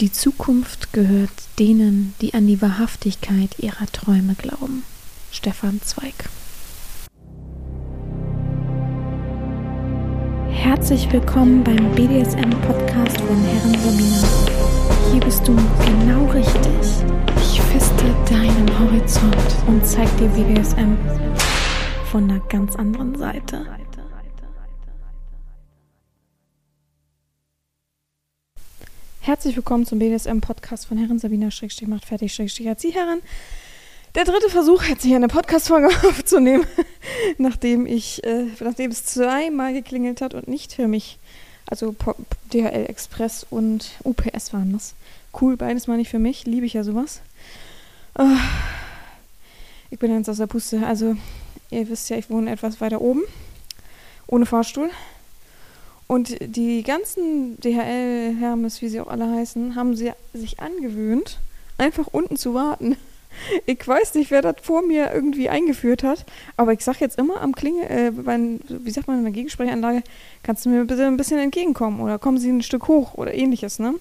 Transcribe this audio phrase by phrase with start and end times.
[0.00, 1.28] Die Zukunft gehört
[1.58, 4.82] denen, die an die Wahrhaftigkeit ihrer Träume glauben.
[5.30, 6.14] Stefan Zweig.
[10.48, 15.12] Herzlich willkommen beim BDSM-Podcast von Herren Sabina.
[15.12, 17.04] Hier bist du genau richtig.
[17.36, 19.36] Ich feste deinen Horizont
[19.66, 20.96] und zeig dir BDSM
[22.10, 23.66] von einer ganz anderen Seite.
[29.30, 33.20] Herzlich willkommen zum BDSM-Podcast von Herren Sabina Schrägstrich macht fertig Schrägstrich Erzieherin.
[34.16, 36.66] Der dritte Versuch, jetzt hier eine Podcast-Folge aufzunehmen,
[37.38, 41.20] nachdem ich, äh, nachdem es zweimal geklingelt hat und nicht für mich,
[41.66, 41.94] also
[42.52, 44.94] DHL Express und UPS waren das.
[45.40, 47.20] Cool, beides mal nicht für mich, liebe ich ja sowas.
[48.18, 48.26] Oh,
[49.90, 50.84] ich bin ganz aus der Puste.
[50.84, 51.14] Also,
[51.70, 53.22] ihr wisst ja, ich wohne etwas weiter oben,
[54.26, 54.90] ohne Fahrstuhl.
[56.10, 61.38] Und die ganzen DHL, Hermes, wie sie auch alle heißen, haben sie sich angewöhnt,
[61.78, 62.96] einfach unten zu warten.
[63.64, 67.40] Ich weiß nicht, wer das vor mir irgendwie eingeführt hat, aber ich sag jetzt immer
[67.40, 68.36] am Klinge, äh, bei,
[68.68, 70.02] wie sagt man in der Gegensprechanlage,
[70.42, 73.78] kannst du mir bitte ein bisschen entgegenkommen oder kommen Sie ein Stück hoch oder ähnliches,
[73.78, 73.94] ne?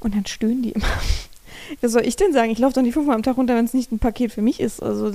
[0.00, 0.86] Und dann stöhnen die immer.
[1.82, 2.50] Was soll ich denn sagen?
[2.50, 4.60] Ich laufe doch nicht fünfmal am Tag runter, wenn es nicht ein Paket für mich
[4.60, 4.82] ist.
[4.82, 5.12] Also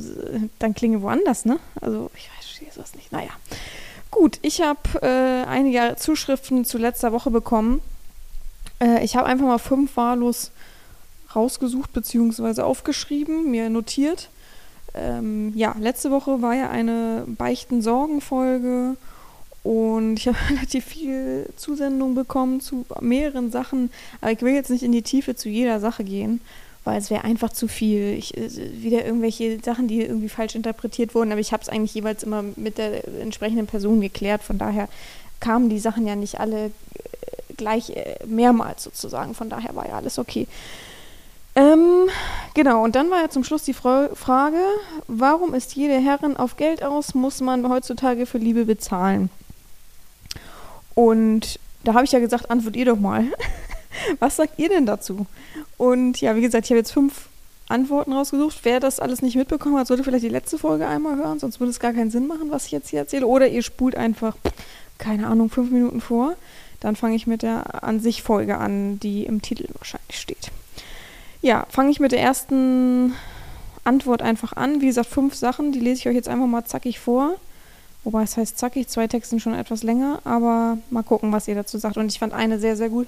[0.59, 1.59] dann klinge woanders, ne?
[1.81, 3.11] Also ich weiß sowas nicht.
[3.11, 3.31] Naja.
[4.11, 7.81] Gut, ich habe äh, einige Zuschriften zu letzter Woche bekommen.
[8.79, 10.51] Äh, ich habe einfach mal fünf wahllos
[11.35, 12.61] rausgesucht bzw.
[12.61, 14.29] aufgeschrieben, mir notiert.
[14.93, 18.95] Ähm, ja, letzte Woche war ja eine Beichten-Sorgen-Folge
[19.63, 23.91] und ich habe relativ viel Zusendung bekommen zu mehreren Sachen.
[24.21, 26.41] Aber ich will jetzt nicht in die Tiefe zu jeder Sache gehen
[26.87, 28.13] weil es wäre einfach zu viel.
[28.13, 28.49] Ich, äh,
[28.81, 32.43] wieder irgendwelche Sachen, die irgendwie falsch interpretiert wurden, aber ich habe es eigentlich jeweils immer
[32.55, 34.41] mit der entsprechenden Person geklärt.
[34.41, 34.87] Von daher
[35.39, 36.71] kamen die Sachen ja nicht alle äh,
[37.57, 39.35] gleich äh, mehrmals sozusagen.
[39.35, 40.47] Von daher war ja alles okay.
[41.55, 42.07] Ähm,
[42.53, 44.61] genau, und dann war ja zum Schluss die Fra Frage,
[45.07, 49.29] warum ist jede Herrin auf Geld aus, muss man heutzutage für Liebe bezahlen?
[50.93, 53.25] Und da habe ich ja gesagt, antwort ihr doch mal.
[54.19, 55.25] Was sagt ihr denn dazu?
[55.77, 57.27] Und ja, wie gesagt, ich habe jetzt fünf
[57.69, 58.59] Antworten rausgesucht.
[58.63, 61.71] Wer das alles nicht mitbekommen hat, sollte vielleicht die letzte Folge einmal hören, sonst würde
[61.71, 63.27] es gar keinen Sinn machen, was ich jetzt hier erzähle.
[63.27, 64.35] Oder ihr spult einfach,
[64.97, 66.35] keine Ahnung, fünf Minuten vor.
[66.79, 70.51] Dann fange ich mit der an sich Folge an, die im Titel wahrscheinlich steht.
[71.41, 73.13] Ja, fange ich mit der ersten
[73.83, 74.81] Antwort einfach an.
[74.81, 77.35] Wie gesagt, fünf Sachen, die lese ich euch jetzt einfach mal zackig vor.
[78.03, 81.77] Wobei es heißt zackig, zwei Texte schon etwas länger, aber mal gucken, was ihr dazu
[81.77, 81.97] sagt.
[81.97, 83.07] Und ich fand eine sehr, sehr gut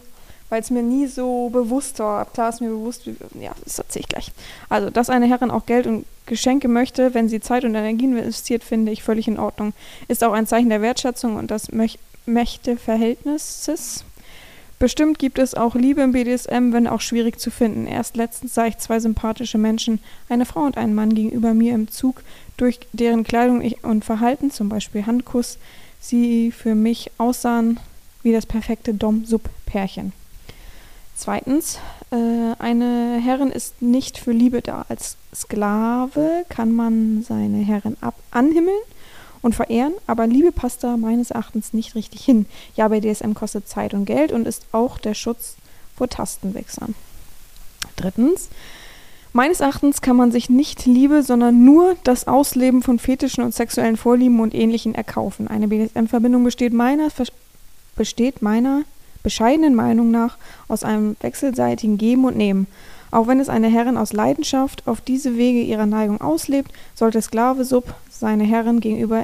[0.50, 2.26] weil es mir nie so bewusst war.
[2.26, 3.06] Klar ist mir bewusst,
[3.40, 4.32] ja, das erzähle ich gleich.
[4.68, 8.64] Also, dass eine Herrin auch Geld und Geschenke möchte, wenn sie Zeit und Energien investiert,
[8.64, 9.74] finde ich völlig in Ordnung.
[10.08, 11.70] Ist auch ein Zeichen der Wertschätzung und des
[12.26, 14.04] Mächteverhältnisses.
[14.80, 17.86] Bestimmt gibt es auch Liebe im BDSM, wenn auch schwierig zu finden.
[17.86, 20.00] Erst letztens sah ich zwei sympathische Menschen,
[20.30, 22.24] eine Frau und einen Mann gegenüber mir im Zug,
[22.56, 25.58] durch deren Kleidung und Verhalten, zum Beispiel Handkuss,
[26.00, 27.80] sie für mich aussahen
[28.24, 30.14] wie das perfekte Dom-Sub-Pärchen.
[31.20, 31.80] Zweitens,
[32.12, 32.16] äh,
[32.60, 34.86] eine Herrin ist nicht für Liebe da.
[34.88, 38.80] Als Sklave kann man seine Herrin ab anhimmeln
[39.42, 42.46] und verehren, aber Liebe passt da meines Erachtens nicht richtig hin.
[42.78, 45.58] Ja, bei DSM kostet Zeit und Geld und ist auch der Schutz
[45.94, 46.96] vor Tastenwechseln.
[47.98, 48.48] Drittens,
[49.34, 53.98] meines Erachtens kann man sich nicht Liebe, sondern nur das Ausleben von fetischen und sexuellen
[53.98, 55.50] Vorlieben und Ähnlichem erkaufen.
[55.50, 57.10] Eine BDSM-Verbindung besteht meiner,
[57.98, 58.84] besteht meiner
[59.24, 60.38] bescheidenen Meinung nach
[60.68, 62.68] aus einem wechselseitigen Geben und Nehmen.
[63.12, 67.66] Auch wenn es eine Herrin aus Leidenschaft auf diese Wege ihrer Neigung auslebt, sollte Sklave
[67.66, 69.24] Sub seine Herrin gegenüber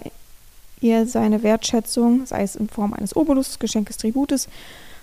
[0.81, 4.47] ihr seine Wertschätzung, sei es in Form eines Obolus, Geschenkes, Tributes,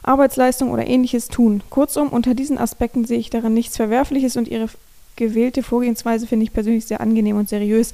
[0.03, 1.63] Arbeitsleistung oder ähnliches tun.
[1.71, 4.69] Kurzum, unter diesen Aspekten sehe ich darin nichts Verwerfliches und ihre
[5.17, 7.93] gewählte Vorgehensweise finde ich persönlich sehr angenehm und seriös.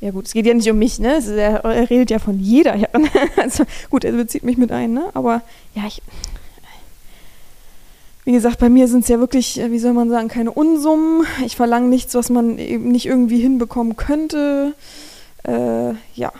[0.00, 1.22] Ja gut, es geht ja nicht um mich, ne?
[1.26, 3.08] Er, er redet ja von jeder Herrin.
[3.36, 5.08] Also gut, er bezieht mich mit ein, ne?
[5.14, 5.40] Aber
[5.74, 6.02] ja, ich,
[8.26, 11.24] wie gesagt, bei mir sind es ja wirklich, äh, wie soll man sagen, keine Unsummen.
[11.44, 14.74] Ich verlange nichts, was man eben nicht irgendwie hinbekommen könnte.
[15.44, 16.32] Äh, ja.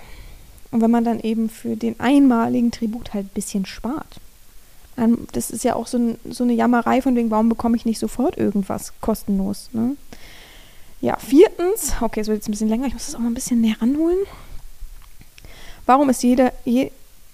[0.73, 4.21] Und wenn man dann eben für den einmaligen Tribut halt ein bisschen spart.
[5.33, 8.01] Das ist ja auch so, ein, so eine Jammerei von wegen, warum bekomme ich nicht
[8.01, 9.69] sofort irgendwas kostenlos.
[9.73, 9.97] Ne?
[11.01, 13.35] Ja, viertens, okay, es wird jetzt ein bisschen länger, ich muss das auch mal ein
[13.35, 14.19] bisschen näher ranholen.
[15.85, 16.91] Warum ist jede, je,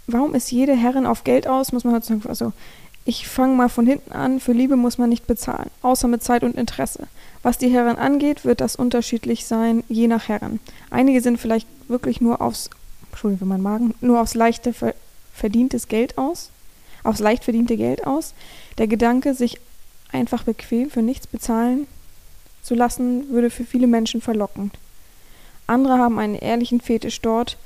[0.09, 1.73] warum ist jede Herrin auf Geld aus?
[1.73, 2.53] Muss man halt sagen, also
[3.05, 6.45] ich fange mal von hinten an, für Liebe muss man nicht bezahlen, außer mit Zeit
[6.45, 7.09] und Interesse.
[7.43, 10.61] Was die Herren angeht, wird das unterschiedlich sein, je nach Herren.
[10.91, 12.71] Einige sind vielleicht wirklich nur aufs,
[13.11, 14.73] Entschuldigung für meinen Magen, nur aufs leichte
[15.35, 16.51] verdientes Geld aus,
[17.03, 18.35] aufs leicht verdiente Geld aus.
[18.79, 19.59] Der Gedanke, sich
[20.13, 21.89] einfach bequem für nichts bezahlen
[22.63, 24.79] zu lassen, würde für viele Menschen verlockend.
[25.67, 27.57] Andere haben einen ehrlichen Fetisch dort,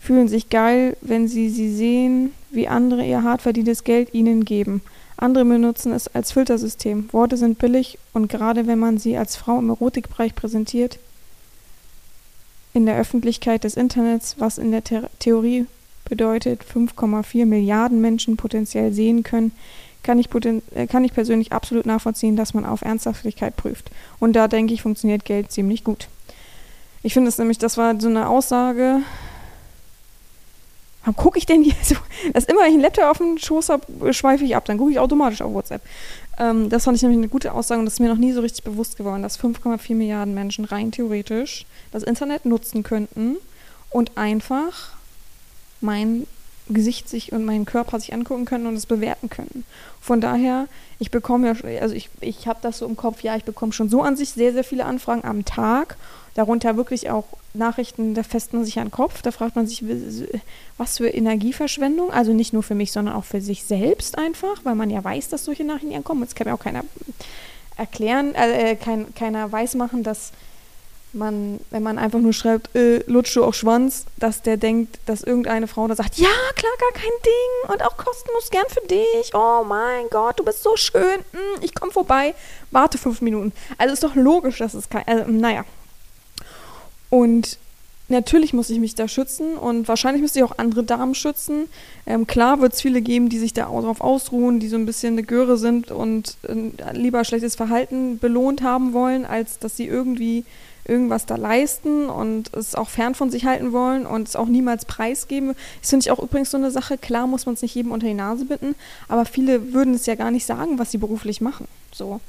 [0.00, 4.82] fühlen sich geil, wenn sie sie sehen, wie andere ihr hart verdientes Geld ihnen geben.
[5.16, 7.08] Andere benutzen es als Filtersystem.
[7.12, 10.98] Worte sind billig und gerade wenn man sie als Frau im Erotikbereich präsentiert,
[12.72, 15.66] in der Öffentlichkeit des Internets, was in der The Theorie
[16.04, 19.52] bedeutet 5,4 Milliarden Menschen potenziell sehen können,
[20.02, 20.28] kann ich,
[20.74, 23.90] äh, kann ich persönlich absolut nachvollziehen, dass man auf Ernsthaftigkeit prüft.
[24.20, 26.08] Und da denke ich, funktioniert Geld ziemlich gut.
[27.02, 29.00] Ich finde es nämlich, das war so eine Aussage.
[31.08, 31.94] Warum gucke ich denn hier so?
[32.34, 34.66] Dass immer, wenn ich einen Laptop auf dem Schoß habe, schweife ich ab.
[34.66, 35.80] Dann gucke ich automatisch auf WhatsApp.
[36.38, 38.42] Ähm, das fand ich nämlich eine gute Aussage und das ist mir noch nie so
[38.42, 43.38] richtig bewusst geworden, dass 5,4 Milliarden Menschen rein theoretisch das Internet nutzen könnten
[43.88, 44.90] und einfach
[45.80, 46.26] mein
[46.68, 49.64] Gesicht sich und meinen Körper sich angucken können und es bewerten können.
[50.02, 50.68] Von daher,
[50.98, 53.88] ich bekomme ja, also ich, ich habe das so im Kopf, ja, ich bekomme schon
[53.88, 55.96] so an sich sehr, sehr viele Anfragen am Tag.
[56.34, 57.24] Darunter wirklich auch
[57.58, 59.22] Nachrichten, da fest man sich an den Kopf.
[59.22, 59.84] Da fragt man sich,
[60.76, 62.10] was für Energieverschwendung.
[62.10, 65.28] Also nicht nur für mich, sondern auch für sich selbst einfach, weil man ja weiß,
[65.28, 66.22] dass solche Nachrichten ankommen.
[66.22, 66.84] Jetzt kann mir auch keiner
[67.76, 70.32] erklären, äh, kein, keiner weiß machen, dass
[71.12, 75.22] man, wenn man einfach nur schreibt, äh, lutsch du auch Schwanz, dass der denkt, dass
[75.22, 79.34] irgendeine Frau da sagt, ja, klar, gar kein Ding und auch kostenlos gern für dich.
[79.34, 81.20] Oh mein Gott, du bist so schön.
[81.32, 82.34] Hm, ich komme vorbei.
[82.70, 83.52] Warte fünf Minuten.
[83.78, 85.64] Also ist doch logisch, dass es kein, also, naja.
[87.10, 87.58] Und
[88.08, 91.68] natürlich muss ich mich da schützen und wahrscheinlich müsste ich auch andere Damen schützen.
[92.06, 95.14] Ähm, klar wird es viele geben, die sich da darauf ausruhen, die so ein bisschen
[95.14, 100.44] eine Göre sind und äh, lieber schlechtes Verhalten belohnt haben wollen, als dass sie irgendwie
[100.86, 104.86] irgendwas da leisten und es auch fern von sich halten wollen und es auch niemals
[104.86, 105.54] preisgeben.
[105.80, 106.96] Das finde ich auch übrigens so eine Sache.
[106.96, 108.74] Klar muss man es nicht jedem unter die Nase binden,
[109.06, 111.68] aber viele würden es ja gar nicht sagen, was sie beruflich machen.
[111.92, 112.20] So,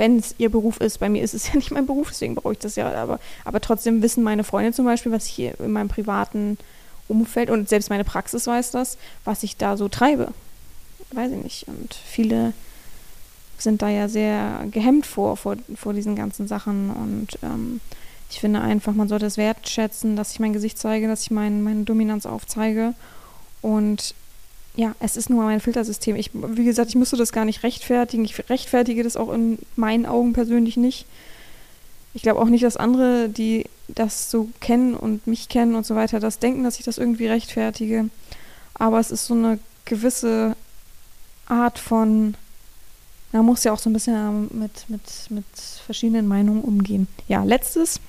[0.00, 0.98] wenn es ihr Beruf ist.
[0.98, 2.90] Bei mir ist es ja nicht mein Beruf, deswegen brauche ich das ja.
[2.94, 6.58] Aber, aber trotzdem wissen meine Freunde zum Beispiel, was ich hier in meinem privaten
[7.06, 10.32] Umfeld und selbst meine Praxis weiß das, was ich da so treibe.
[11.12, 11.68] Weiß ich nicht.
[11.68, 12.54] Und viele
[13.58, 16.88] sind da ja sehr gehemmt vor, vor, vor diesen ganzen Sachen.
[16.88, 17.80] Und ähm,
[18.30, 21.62] ich finde einfach, man sollte es wertschätzen, dass ich mein Gesicht zeige, dass ich mein,
[21.62, 22.94] meine Dominanz aufzeige.
[23.60, 24.14] Und
[24.80, 26.16] ja, es ist nur mein Filtersystem.
[26.16, 28.24] Ich, wie gesagt, ich müsste das gar nicht rechtfertigen.
[28.24, 31.04] Ich rechtfertige das auch in meinen Augen persönlich nicht.
[32.14, 35.96] Ich glaube auch nicht, dass andere, die das so kennen und mich kennen und so
[35.96, 38.08] weiter, das denken, dass ich das irgendwie rechtfertige.
[38.72, 40.56] Aber es ist so eine gewisse
[41.46, 42.34] Art von
[43.32, 45.44] man muss ja auch so ein bisschen ähm, mit, mit, mit
[45.84, 47.06] verschiedenen Meinungen umgehen.
[47.28, 48.00] Ja, letztes.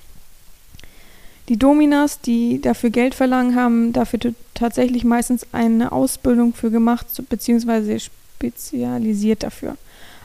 [1.47, 4.19] Die Dominas, die dafür Geld verlangen, haben dafür
[4.61, 9.75] tatsächlich meistens eine Ausbildung für gemacht, beziehungsweise spezialisiert dafür.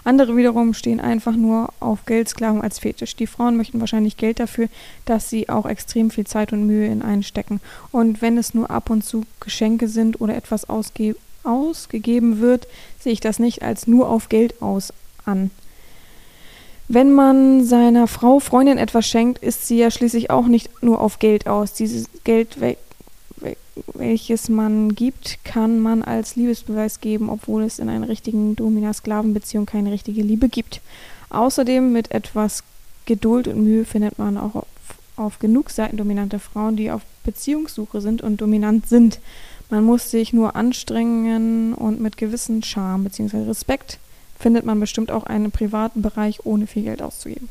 [0.04, 3.16] Andere wiederum stehen einfach nur auf Geldsklaven als Fetisch.
[3.16, 4.68] Die Frauen möchten wahrscheinlich Geld dafür,
[5.04, 7.60] dass sie auch extrem viel Zeit und Mühe in einstecken.
[7.90, 12.66] Und wenn es nur ab und zu Geschenke sind oder etwas ausge ausgegeben wird,
[13.00, 14.92] sehe ich das nicht als nur auf Geld aus
[15.24, 15.50] an.
[16.88, 21.18] Wenn man seiner Frau, Freundin etwas schenkt, ist sie ja schließlich auch nicht nur auf
[21.18, 21.72] Geld aus.
[21.72, 22.76] Dieses Geld, wel
[23.94, 29.92] welches man gibt, kann man als Liebesbeweis geben, obwohl es in einer richtigen Domina-Sklaven-Beziehung keine
[29.92, 30.80] richtige Liebe gibt.
[31.30, 32.62] Außerdem mit etwas
[33.04, 34.66] Geduld und Mühe findet man auch auf,
[35.16, 39.20] auf genug Seiten dominante Frauen, die auf Beziehungssuche sind und dominant sind.
[39.70, 43.44] Man muss sich nur anstrengen und mit gewissen Charme bzw.
[43.44, 43.98] Respekt
[44.38, 47.48] findet man bestimmt auch einen privaten Bereich, ohne viel Geld auszugeben.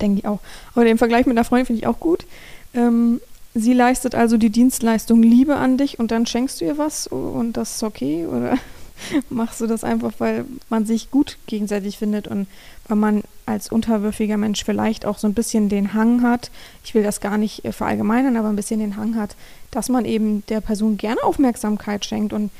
[0.00, 0.40] Denke ich auch.
[0.74, 2.26] Aber den Vergleich mit einer Freundin finde ich auch gut.
[2.74, 3.20] Ähm,
[3.54, 7.56] sie leistet also die Dienstleistung Liebe an dich und dann schenkst du ihr was und
[7.56, 8.26] das ist okay?
[8.26, 8.58] Oder
[9.30, 12.46] machst du das einfach, weil man sich gut gegenseitig findet und
[12.88, 16.50] weil man als unterwürfiger Mensch vielleicht auch so ein bisschen den Hang hat,
[16.84, 19.36] ich will das gar nicht äh, verallgemeinern, aber ein bisschen den Hang hat,
[19.70, 22.32] dass man eben der Person gerne Aufmerksamkeit schenkt.
[22.32, 22.50] Und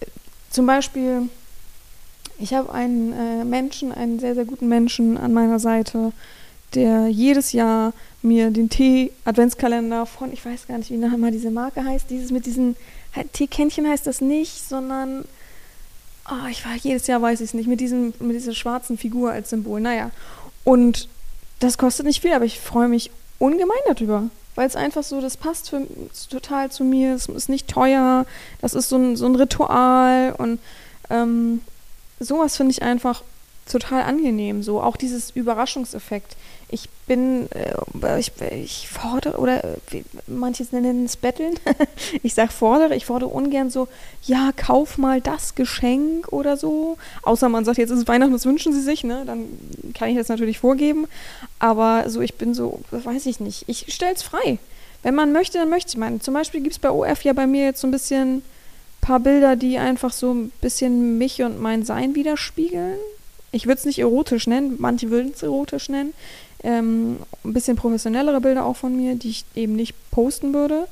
[0.00, 0.06] äh,
[0.50, 1.28] zum Beispiel,
[2.38, 6.12] ich habe einen äh, Menschen, einen sehr, sehr guten Menschen an meiner Seite,
[6.74, 11.84] der jedes Jahr mir den Tee-Adventskalender von, ich weiß gar nicht, wie nachher diese Marke
[11.84, 12.76] heißt, dieses mit diesen
[13.32, 15.24] Teekännchen heißt das nicht, sondern
[16.30, 19.32] oh, ich war jedes Jahr weiß ich es nicht, mit diesem, mit dieser schwarzen Figur
[19.32, 19.80] als Symbol.
[19.80, 20.10] Naja.
[20.64, 21.08] Und
[21.60, 24.24] das kostet nicht viel, aber ich freue mich ungemein darüber.
[24.54, 25.86] Weil es einfach so, das passt für,
[26.30, 28.26] total zu mir, es ist nicht teuer,
[28.60, 30.58] das ist so ein, so ein Ritual und
[31.10, 31.60] ähm,
[32.18, 33.22] sowas finde ich einfach
[33.70, 34.62] total angenehm.
[34.62, 36.36] So auch dieses Überraschungseffekt.
[36.70, 41.54] Ich bin, äh, ich, ich fordere, oder wie, manche nennen es Betteln.
[42.22, 43.88] ich sage fordere, ich fordere ungern so,
[44.24, 46.98] ja, kauf mal das Geschenk oder so.
[47.22, 49.22] Außer man sagt, jetzt ist Weihnachten, was wünschen Sie sich, ne?
[49.24, 49.46] Dann
[49.94, 51.06] kann ich das natürlich vorgeben.
[51.58, 53.64] Aber so, ich bin so, weiß ich nicht.
[53.66, 54.58] Ich stelle es frei.
[55.02, 56.20] Wenn man möchte, dann möchte man.
[56.20, 58.42] Zum Beispiel gibt es bei OF ja bei mir jetzt so ein bisschen
[59.00, 62.98] paar Bilder, die einfach so ein bisschen mich und mein Sein widerspiegeln.
[63.52, 66.12] Ich würde es nicht erotisch nennen, manche würden es erotisch nennen.
[66.62, 70.88] Ähm, ein bisschen professionellere Bilder auch von mir, die ich eben nicht posten würde.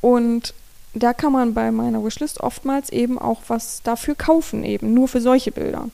[0.00, 0.54] Und
[0.94, 5.20] da kann man bei meiner Wishlist oftmals eben auch was dafür kaufen, eben nur für
[5.20, 5.88] solche Bilder.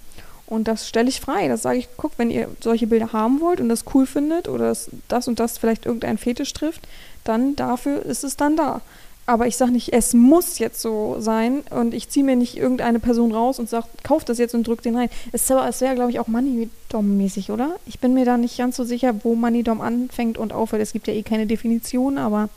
[0.46, 1.46] Und das stelle ich frei.
[1.48, 4.68] Das sage ich, guck, wenn ihr solche Bilder haben wollt und das cool findet oder
[4.68, 6.88] das, das und das vielleicht irgendein Fetisch trifft,
[7.24, 8.80] dann dafür ist es dann da.
[9.28, 12.98] Aber ich sage nicht, es muss jetzt so sein und ich ziehe mir nicht irgendeine
[12.98, 15.10] Person raus und sage, kauf das jetzt und drück den rein.
[15.32, 17.76] Es, es wäre, glaube ich, auch Money-Dom-mäßig, oder?
[17.84, 20.80] Ich bin mir da nicht ganz so sicher, wo Money-Dom anfängt und aufhört.
[20.80, 22.48] Es gibt ja eh keine Definition, aber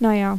[0.00, 0.38] naja,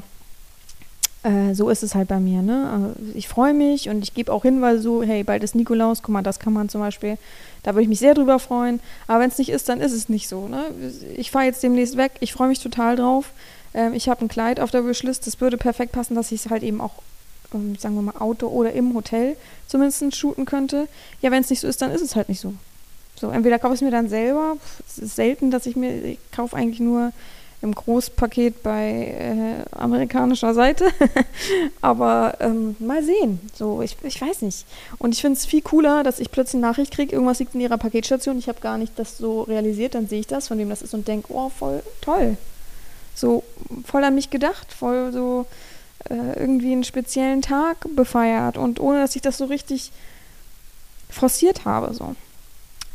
[1.21, 2.41] äh, so ist es halt bei mir.
[2.41, 2.71] Ne?
[2.71, 6.13] Also ich freue mich und ich gebe auch Hinweise so, hey, bald ist Nikolaus, guck
[6.13, 7.19] mal, das kann man zum Beispiel,
[7.61, 8.79] da würde ich mich sehr drüber freuen.
[9.05, 10.47] Aber wenn es nicht ist, dann ist es nicht so.
[10.47, 10.71] Ne?
[11.17, 13.31] Ich fahre jetzt demnächst weg, ich freue mich total drauf.
[13.77, 16.49] Ähm, ich habe ein Kleid auf der Wishlist, das würde perfekt passen, dass ich es
[16.49, 16.95] halt eben auch,
[17.53, 20.87] ähm, sagen wir mal, Auto oder im Hotel zumindest shooten könnte.
[21.21, 22.53] Ja, wenn es nicht so ist, dann ist es halt nicht so.
[23.19, 24.57] So, entweder kaufe ich es mir dann selber.
[24.87, 27.13] Es ist selten, dass ich mir, ich kaufe eigentlich nur
[27.61, 29.15] im Großpaket bei
[29.71, 30.87] äh, amerikanischer Seite.
[31.81, 33.39] Aber ähm, mal sehen.
[33.55, 34.65] So, ich, ich weiß nicht.
[34.97, 37.61] Und ich finde es viel cooler, dass ich plötzlich eine Nachricht kriege, irgendwas liegt in
[37.61, 38.37] ihrer Paketstation.
[38.37, 40.93] Ich habe gar nicht das so realisiert, dann sehe ich das, von wem das ist
[40.93, 42.37] und denke, oh, voll toll
[43.17, 43.43] so
[43.85, 45.45] voll an mich gedacht, voll so
[46.09, 49.91] äh, irgendwie einen speziellen Tag befeiert und ohne dass ich das so richtig
[51.09, 51.93] forciert habe.
[51.93, 52.15] So.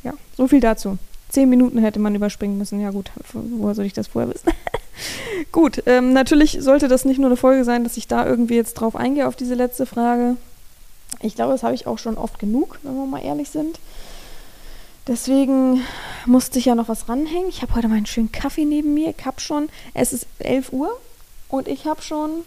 [0.05, 0.99] Ja, so viel dazu.
[1.29, 2.81] Zehn Minuten hätte man überspringen müssen.
[2.81, 4.53] Ja gut, woher soll ich das vorher wissen?
[5.53, 8.75] gut, ähm, natürlich sollte das nicht nur eine Folge sein, dass ich da irgendwie jetzt
[8.75, 10.37] drauf eingehe auf diese letzte Frage.
[11.21, 13.79] Ich glaube, das habe ich auch schon oft genug, wenn wir mal ehrlich sind.
[15.09, 15.83] Deswegen
[16.27, 17.49] musste ich ja noch was ranhängen.
[17.49, 19.13] Ich habe heute meinen schönen Kaffee neben mir.
[19.17, 20.91] Ich habe schon, es ist 11 Uhr
[21.49, 22.45] und ich habe schon,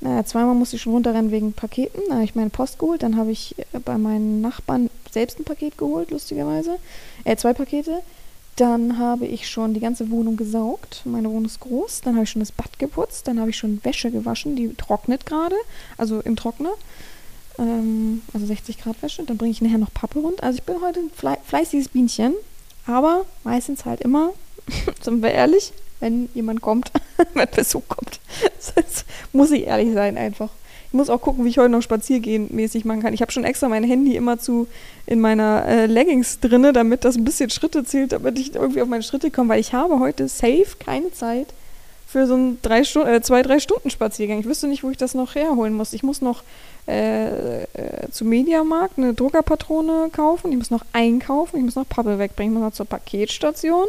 [0.00, 2.00] naja, zweimal musste ich schon runterrennen wegen Paketen.
[2.08, 3.02] Da habe ich meine Post geholt.
[3.02, 6.78] Dann habe ich äh, bei meinen Nachbarn selbst ein Paket geholt, lustigerweise.
[7.24, 8.02] Äh, zwei Pakete.
[8.54, 11.02] Dann habe ich schon die ganze Wohnung gesaugt.
[11.06, 12.02] Meine Wohnung ist groß.
[12.02, 13.26] Dann habe ich schon das Bad geputzt.
[13.26, 14.54] Dann habe ich schon Wäsche gewaschen.
[14.54, 15.56] Die trocknet gerade.
[15.96, 16.72] Also im Trockner
[17.60, 19.22] ähm, also 60 Grad Wäsche.
[19.24, 20.42] Dann bringe ich nachher noch Pappe rund.
[20.42, 22.34] Also ich bin heute ein fle fleißiges Bienchen,
[22.86, 24.30] aber meistens halt immer,
[25.00, 26.90] sind wir ehrlich, wenn jemand kommt,
[27.34, 28.20] wenn Besuch kommt.
[28.74, 30.48] Das muss ich ehrlich sein einfach.
[30.88, 33.14] Ich muss auch gucken, wie ich heute noch spaziergehen mäßig machen kann.
[33.14, 34.66] Ich habe schon extra mein Handy immer zu
[35.06, 38.88] in meiner äh, Leggings drinne, damit das ein bisschen Schritte zählt, damit ich irgendwie auf
[38.88, 41.46] meine Schritte komme, weil ich habe heute safe keine Zeit
[42.08, 44.40] für so einen drei Stunden, äh, zwei, drei Stunden Spaziergang.
[44.40, 45.92] Ich wüsste nicht, wo ich das noch herholen muss.
[45.92, 46.42] Ich muss noch
[46.88, 52.18] äh, äh, zum Mediamarkt eine Druckerpatrone kaufen, ich muss noch einkaufen, ich muss noch Pappe
[52.18, 53.86] wegbringen, ich muss noch zur Paketstation.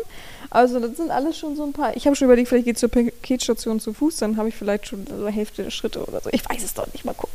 [0.50, 1.95] Also das sind alles schon so ein paar.
[1.95, 5.07] Ich habe schon überlegt, vielleicht geht zur Paketstation zu Fuß, dann habe ich vielleicht schon
[5.07, 6.29] so Hälfte der Schritte oder so.
[6.33, 7.33] Ich weiß es doch nicht, mal gucken.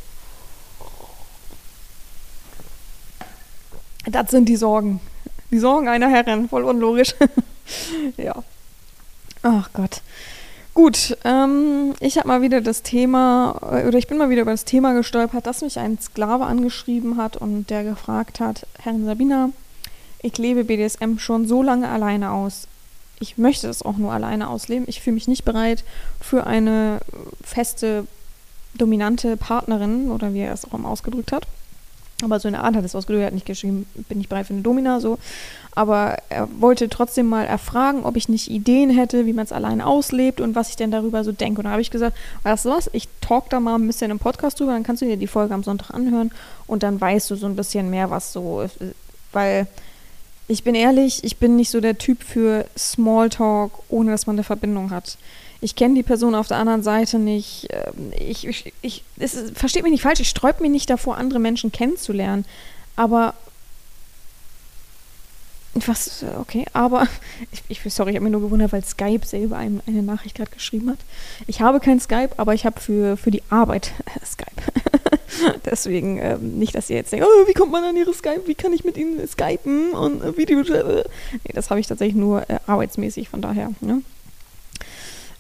[4.09, 5.01] Das sind die Sorgen.
[5.51, 7.15] Die Sorgen einer Herren, voll unlogisch.
[8.17, 8.43] ja.
[9.43, 10.03] Ach Gott.
[10.77, 14.51] Gut, ähm, ich habe mal wieder das Thema, äh, oder ich bin mal wieder über
[14.51, 19.49] das Thema gestolpert, dass mich ein Sklave angeschrieben hat und der gefragt hat, Herrin Sabina,
[20.21, 22.69] ich lebe BDSM schon so lange alleine aus.
[23.21, 24.85] Ich möchte das auch nur alleine ausleben.
[24.87, 25.83] Ich fühle mich nicht bereit
[26.21, 27.01] für eine
[27.43, 28.07] feste,
[28.75, 31.47] dominante Partnerin, oder wie er es auch immer ausgedrückt hat.
[32.23, 34.55] Aber so eine Art hat es ausgedrückt, er hat nicht geschrieben, bin ich bereit für
[34.55, 35.19] eine Domina, so.
[35.75, 39.83] Aber er wollte trotzdem mal erfragen, ob ich nicht Ideen hätte, wie man es allein
[39.83, 41.59] auslebt und was ich denn darüber so denke.
[41.61, 44.19] Und da habe ich gesagt, weißt du was, ich talk da mal ein bisschen im
[44.19, 46.31] Podcast drüber, dann kannst du dir die Folge am Sonntag anhören
[46.67, 48.65] und dann weißt du so ein bisschen mehr, was so,
[49.33, 49.67] weil
[50.49, 54.45] ich bin ehrlich, ich bin nicht so der Typ für Smalltalk, ohne dass man eine
[54.45, 55.19] Verbindung hat
[55.61, 57.69] ich kenne die Person auf der anderen Seite nicht.
[57.71, 61.39] Ähm, ich, ich, ich es versteht mich nicht falsch, ich sträube mich nicht davor, andere
[61.39, 62.45] Menschen kennenzulernen.
[62.97, 63.35] Aber
[65.75, 67.07] was, okay, aber
[67.53, 70.51] ich, ich sorry, ich habe mir nur gewundert, weil Skype selber einem eine Nachricht gerade
[70.51, 70.99] geschrieben hat.
[71.47, 73.93] Ich habe kein Skype, aber ich habe für, für die Arbeit
[74.25, 74.47] Skype.
[75.65, 78.55] Deswegen ähm, nicht, dass ihr jetzt denkt, oh, wie kommt man an ihre Skype, wie
[78.55, 80.63] kann ich mit ihnen skypen und äh, Video.
[80.63, 83.71] Nee, das habe ich tatsächlich nur äh, arbeitsmäßig, von daher.
[83.81, 84.03] Ne?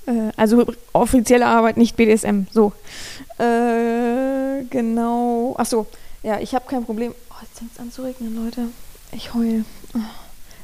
[0.07, 2.43] Äh, also offizielle Arbeit, nicht BDSM.
[2.53, 2.73] So.
[3.39, 5.55] Äh, genau.
[5.59, 5.87] Achso.
[6.23, 7.15] Ja, ich habe kein Problem.
[7.31, 8.69] Oh, jetzt fängt es an zu regnen, Leute.
[9.13, 9.65] Ich heul.
[9.95, 9.99] Oh.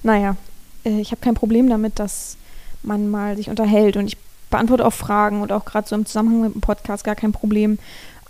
[0.03, 0.37] Naja,
[0.85, 2.37] äh, ich habe kein Problem damit, dass
[2.83, 4.17] man mal sich unterhält und ich
[4.51, 7.79] beantworte auch Fragen und auch gerade so im Zusammenhang mit dem Podcast gar kein Problem.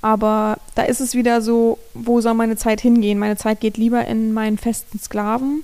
[0.02, 3.19] Aber da ist es wieder so, wo soll meine Zeit hingehen?
[3.19, 5.62] Meine Zeit geht lieber in meinen festen Sklaven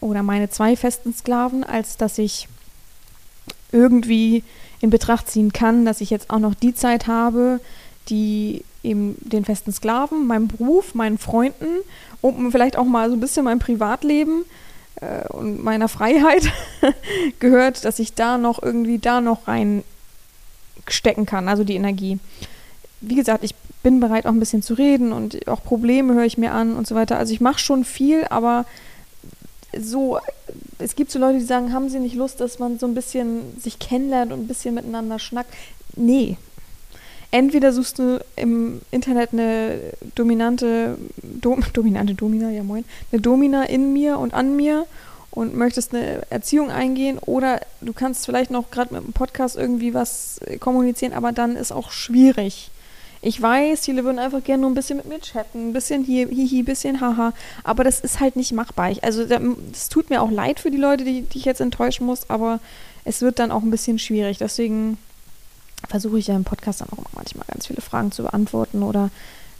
[0.00, 2.48] oder meine zwei festen Sklaven, als dass ich
[3.72, 4.42] irgendwie
[4.84, 7.58] in Betracht ziehen kann, dass ich jetzt auch noch die Zeit habe,
[8.08, 11.78] die eben den festen Sklaven, meinem Beruf, meinen Freunden
[12.20, 14.44] und vielleicht auch mal so ein bisschen mein Privatleben
[15.00, 16.52] äh, und meiner Freiheit
[17.40, 22.18] gehört, dass ich da noch irgendwie da noch reinstecken kann, also die Energie.
[23.00, 26.36] Wie gesagt, ich bin bereit auch ein bisschen zu reden und auch Probleme höre ich
[26.36, 27.16] mir an und so weiter.
[27.16, 28.66] Also ich mache schon viel, aber
[29.80, 30.18] so,
[30.78, 33.58] es gibt so Leute, die sagen, haben sie nicht Lust, dass man so ein bisschen
[33.60, 35.52] sich kennenlernt und ein bisschen miteinander schnackt?
[35.96, 36.36] Nee.
[37.30, 39.78] Entweder suchst du im Internet eine
[40.14, 44.86] dominante, do, dominante Domina, ja moin, eine Domina in mir und an mir
[45.30, 49.94] und möchtest eine Erziehung eingehen oder du kannst vielleicht noch gerade mit dem Podcast irgendwie
[49.94, 52.70] was kommunizieren, aber dann ist auch schwierig.
[53.24, 56.28] Ich weiß, viele würden einfach gerne nur ein bisschen mit mir chatten, ein bisschen hier,
[56.28, 58.90] hihi, ein bisschen haha, aber das ist halt nicht machbar.
[58.90, 59.22] Ich, also
[59.72, 62.60] es tut mir auch leid für die Leute, die, die ich jetzt enttäuschen muss, aber
[63.04, 64.36] es wird dann auch ein bisschen schwierig.
[64.38, 64.98] Deswegen
[65.88, 69.10] versuche ich ja im Podcast dann auch manchmal ganz viele Fragen zu beantworten oder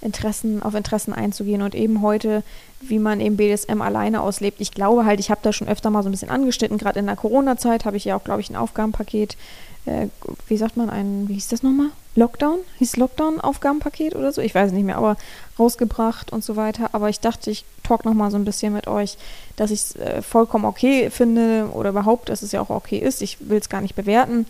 [0.02, 2.42] Interessen, auf Interessen einzugehen und eben heute,
[2.82, 4.60] wie man eben BDSM alleine auslebt.
[4.60, 7.06] Ich glaube halt, ich habe da schon öfter mal so ein bisschen angeschnitten, gerade in
[7.06, 9.38] der Corona-Zeit habe ich ja auch, glaube ich, ein Aufgabenpaket
[9.86, 10.08] äh,
[10.48, 11.88] wie sagt man, ein, wie hieß das nochmal?
[12.16, 12.58] Lockdown?
[12.78, 14.40] Hieß Lockdown-Aufgabenpaket oder so?
[14.40, 15.16] Ich weiß nicht mehr, aber
[15.58, 16.90] rausgebracht und so weiter.
[16.92, 19.16] Aber ich dachte, ich talk nochmal so ein bisschen mit euch,
[19.56, 23.22] dass ich es äh, vollkommen okay finde oder überhaupt, dass es ja auch okay ist.
[23.22, 24.46] Ich will es gar nicht bewerten,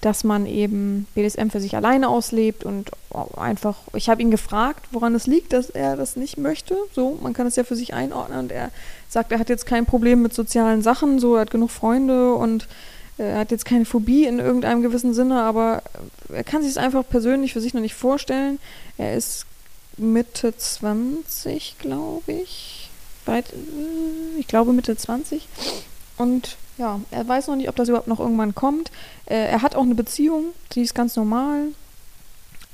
[0.00, 2.90] dass man eben BDSM für sich alleine auslebt und
[3.36, 6.76] einfach, ich habe ihn gefragt, woran es liegt, dass er das nicht möchte.
[6.94, 8.70] So, man kann es ja für sich einordnen und er
[9.08, 12.68] sagt, er hat jetzt kein Problem mit sozialen Sachen, so, er hat genug Freunde und
[13.18, 15.82] er hat jetzt keine Phobie in irgendeinem gewissen Sinne, aber
[16.32, 18.58] er kann sich es einfach persönlich für sich noch nicht vorstellen.
[18.98, 19.46] Er ist
[19.96, 22.90] Mitte 20, glaube ich.
[23.26, 25.48] Weit, äh, ich glaube Mitte 20.
[26.16, 28.90] Und ja, er weiß noch nicht, ob das überhaupt noch irgendwann kommt.
[29.26, 31.68] Äh, er hat auch eine Beziehung, die ist ganz normal.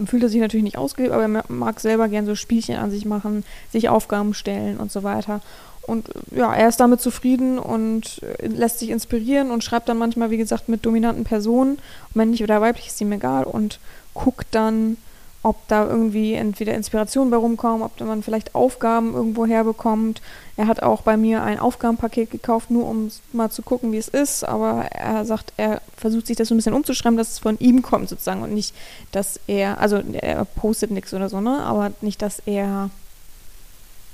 [0.07, 3.05] Fühlt er sich natürlich nicht ausgelebt, aber er mag selber gern so Spielchen an sich
[3.05, 5.43] machen, sich Aufgaben stellen und so weiter.
[5.91, 10.31] Und ja, er ist damit zufrieden und äh, lässt sich inspirieren und schreibt dann manchmal,
[10.31, 11.79] wie gesagt, mit dominanten Personen,
[12.15, 13.81] männlich oder weiblich, ist ihm egal, und
[14.15, 14.97] guckt dann,
[15.43, 20.21] ob da irgendwie entweder Inspirationen bei rumkommen, ob man vielleicht Aufgaben irgendwo herbekommt.
[20.57, 24.09] Er hat auch bei mir ein Aufgabenpaket gekauft, nur um mal zu gucken, wie es
[24.09, 24.45] ist.
[24.45, 27.81] Aber er sagt, er versucht sich das so ein bisschen umzuschreiben, dass es von ihm
[27.81, 28.75] kommt sozusagen und nicht,
[29.13, 31.63] dass er, also er postet nichts oder so, ne?
[31.63, 32.91] Aber nicht, dass er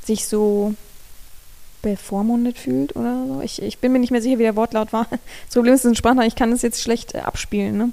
[0.04, 0.74] sich so
[1.90, 3.40] bevormundet fühlt oder so.
[3.42, 5.06] Ich, ich bin mir nicht mehr sicher, wie der Wortlaut war.
[5.46, 7.78] Das Problem ist, es ist ein Sprache, ich kann es jetzt schlecht äh, abspielen.
[7.78, 7.92] Ne?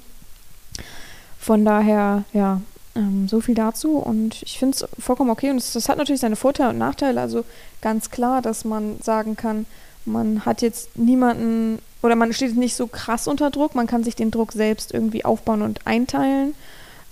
[1.38, 2.60] Von daher, ja,
[2.96, 3.98] ähm, so viel dazu.
[3.98, 5.50] Und ich finde es vollkommen okay.
[5.50, 7.20] Und das hat natürlich seine Vorteile und Nachteile.
[7.20, 7.44] Also
[7.80, 9.66] ganz klar, dass man sagen kann,
[10.04, 13.74] man hat jetzt niemanden oder man steht nicht so krass unter Druck.
[13.74, 16.54] Man kann sich den Druck selbst irgendwie aufbauen und einteilen.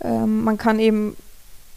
[0.02, 1.16] Ähm, man kann eben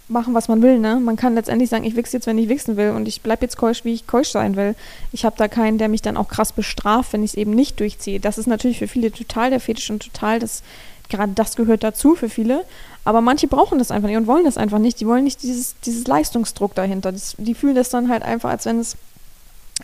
[0.08, 0.98] machen, was man will, ne?
[0.98, 3.58] Man kann letztendlich sagen, ich wichse jetzt, wenn ich wichsen will und ich bleibe jetzt
[3.58, 4.76] keusch, wie ich keusch sein will.
[5.12, 7.80] Ich habe da keinen, der mich dann auch krass bestraft, wenn ich es eben nicht
[7.80, 8.20] durchziehe.
[8.20, 10.62] Das ist natürlich für viele total der Fetisch und total das,
[11.10, 12.66] gerade das gehört dazu für viele.
[13.04, 15.00] Aber manche brauchen das einfach nicht und wollen das einfach nicht.
[15.00, 17.12] Die wollen nicht dieses, dieses Leistungsdruck dahinter.
[17.12, 18.98] Das, die fühlen das dann halt einfach, als wenn es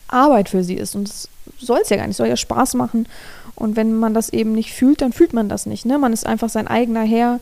[0.08, 0.96] Arbeit für sie ist.
[0.96, 1.30] Und das
[1.60, 3.08] soll es ja gar nicht, soll ja Spaß machen.
[3.56, 5.86] Und wenn man das eben nicht fühlt, dann fühlt man das nicht.
[5.86, 5.98] Ne?
[5.98, 7.40] Man ist einfach sein eigener Herr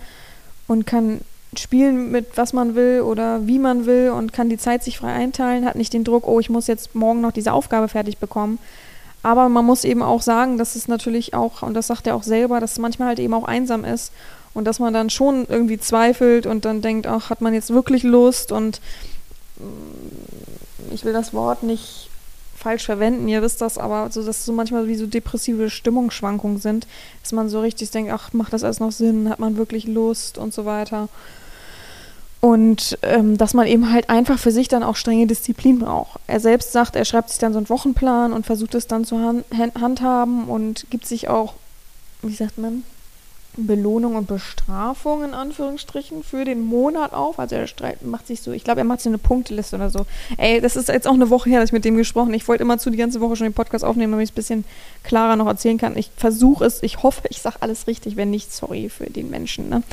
[0.67, 1.21] und kann
[1.57, 5.13] spielen mit was man will oder wie man will und kann die Zeit sich frei
[5.13, 8.59] einteilen, hat nicht den Druck, oh, ich muss jetzt morgen noch diese Aufgabe fertig bekommen.
[9.23, 12.23] Aber man muss eben auch sagen, dass es natürlich auch, und das sagt er auch
[12.23, 14.13] selber, dass es manchmal halt eben auch einsam ist
[14.53, 18.03] und dass man dann schon irgendwie zweifelt und dann denkt, ach, hat man jetzt wirklich
[18.03, 18.79] Lust und
[19.57, 22.09] mm, ich will das Wort nicht
[22.55, 26.88] falsch verwenden, ihr wisst das, aber so, dass so manchmal wie so depressive Stimmungsschwankungen sind,
[27.23, 30.38] dass man so richtig denkt, ach, macht das alles noch Sinn, hat man wirklich Lust
[30.38, 31.07] und so weiter.
[32.41, 36.19] Und ähm, dass man eben halt einfach für sich dann auch strenge Disziplin braucht.
[36.25, 39.19] Er selbst sagt, er schreibt sich dann so einen Wochenplan und versucht es dann zu
[39.19, 41.56] hand handhaben und gibt sich auch,
[42.21, 42.84] wie sagt man,
[43.57, 47.39] Belohnung und Bestrafung in Anführungsstrichen für den Monat auf.
[47.39, 47.67] Also er
[48.01, 50.05] macht sich so, ich glaube, er macht sich eine Punkteliste oder so.
[50.38, 52.33] Ey, das ist jetzt auch eine Woche her, dass ich mit dem gesprochen.
[52.33, 54.35] Ich wollte immer zu die ganze Woche schon den Podcast aufnehmen, damit ich es ein
[54.35, 54.65] bisschen
[55.03, 55.97] klarer noch erzählen kann.
[55.97, 58.15] Ich versuche es, ich hoffe, ich sage alles richtig.
[58.15, 59.83] Wenn nicht, sorry für den Menschen, ne,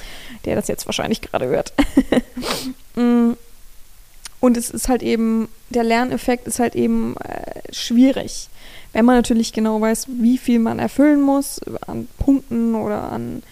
[0.44, 1.72] der das jetzt wahrscheinlich gerade hört.
[2.98, 3.34] Mm.
[4.40, 8.48] Und es ist halt eben, der Lerneffekt ist halt eben äh, schwierig.
[8.96, 13.42] Wenn man natürlich genau weiß, wie viel man erfüllen muss, an Punkten oder an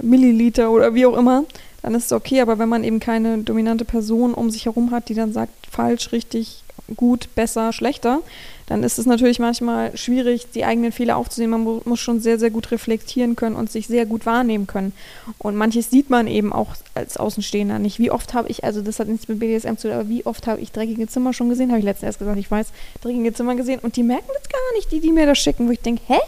[0.00, 1.42] Milliliter oder wie auch immer,
[1.82, 2.40] dann ist es okay.
[2.40, 6.12] Aber wenn man eben keine dominante Person um sich herum hat, die dann sagt, falsch,
[6.12, 6.62] richtig,
[6.96, 8.22] gut, besser, schlechter,
[8.66, 11.50] dann ist es natürlich manchmal schwierig, die eigenen Fehler aufzusehen.
[11.50, 14.92] Man muss schon sehr, sehr gut reflektieren können und sich sehr gut wahrnehmen können.
[15.38, 17.98] Und manches sieht man eben auch als Außenstehender nicht.
[17.98, 20.46] Wie oft habe ich, also das hat nichts mit BDSM zu tun, aber wie oft
[20.46, 21.70] habe ich dreckige Zimmer schon gesehen?
[21.70, 22.68] Habe ich letztens erst gesagt, ich weiß,
[23.00, 25.72] dreckige Zimmer gesehen und die merken das gar nicht, die, die mir das schicken, wo
[25.72, 26.18] ich denke, hä?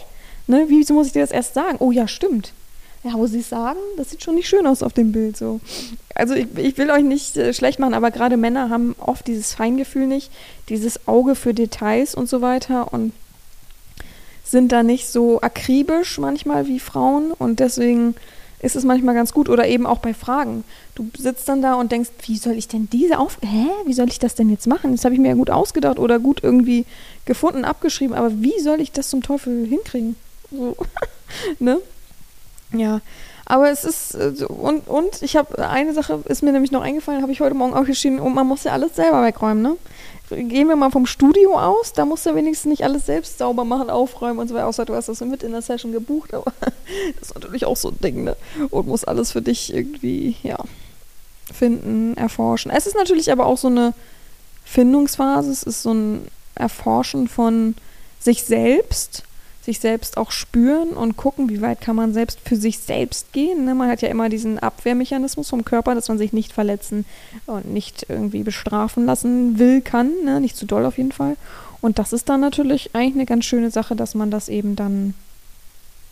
[0.45, 1.77] Ne, wieso muss ich dir das erst sagen?
[1.79, 2.51] Oh ja, stimmt
[3.03, 5.59] ja, wo sie sagen, das sieht schon nicht schön aus auf dem Bild so.
[6.15, 9.53] Also ich, ich will euch nicht äh, schlecht machen, aber gerade Männer haben oft dieses
[9.53, 10.31] Feingefühl nicht,
[10.69, 13.11] dieses Auge für Details und so weiter und
[14.45, 18.15] sind da nicht so akribisch manchmal wie Frauen und deswegen
[18.61, 20.63] ist es manchmal ganz gut oder eben auch bei Fragen.
[20.95, 24.07] Du sitzt dann da und denkst, wie soll ich denn diese auf hä, wie soll
[24.07, 24.93] ich das denn jetzt machen?
[24.93, 26.85] Das habe ich mir ja gut ausgedacht oder gut irgendwie
[27.25, 30.15] gefunden, abgeschrieben, aber wie soll ich das zum Teufel hinkriegen?
[30.51, 30.77] So,
[31.59, 31.81] ne?
[32.73, 33.01] Ja,
[33.45, 37.21] aber es ist, äh, und, und ich habe, eine Sache ist mir nämlich noch eingefallen,
[37.21, 39.77] habe ich heute Morgen auch geschrieben, und man muss ja alles selber wegräumen, ne?
[40.29, 43.89] Gehen wir mal vom Studio aus, da musst du wenigstens nicht alles selbst sauber machen,
[43.89, 46.51] aufräumen und so weiter, außer du hast das mit in der Session gebucht, aber
[47.19, 48.35] das ist natürlich auch so ein Ding, ne?
[48.69, 50.57] Und muss alles für dich irgendwie, ja,
[51.53, 52.71] finden, erforschen.
[52.71, 53.93] Es ist natürlich aber auch so eine
[54.63, 57.75] Findungsphase, es ist so ein Erforschen von
[58.19, 59.23] sich selbst
[59.63, 63.63] sich selbst auch spüren und gucken, wie weit kann man selbst für sich selbst gehen.
[63.63, 63.73] Ne?
[63.73, 67.05] Man hat ja immer diesen Abwehrmechanismus vom Körper, dass man sich nicht verletzen
[67.45, 70.11] und nicht irgendwie bestrafen lassen will, kann.
[70.25, 70.41] Ne?
[70.41, 71.37] Nicht zu doll auf jeden Fall.
[71.79, 75.13] Und das ist dann natürlich eigentlich eine ganz schöne Sache, dass man das eben dann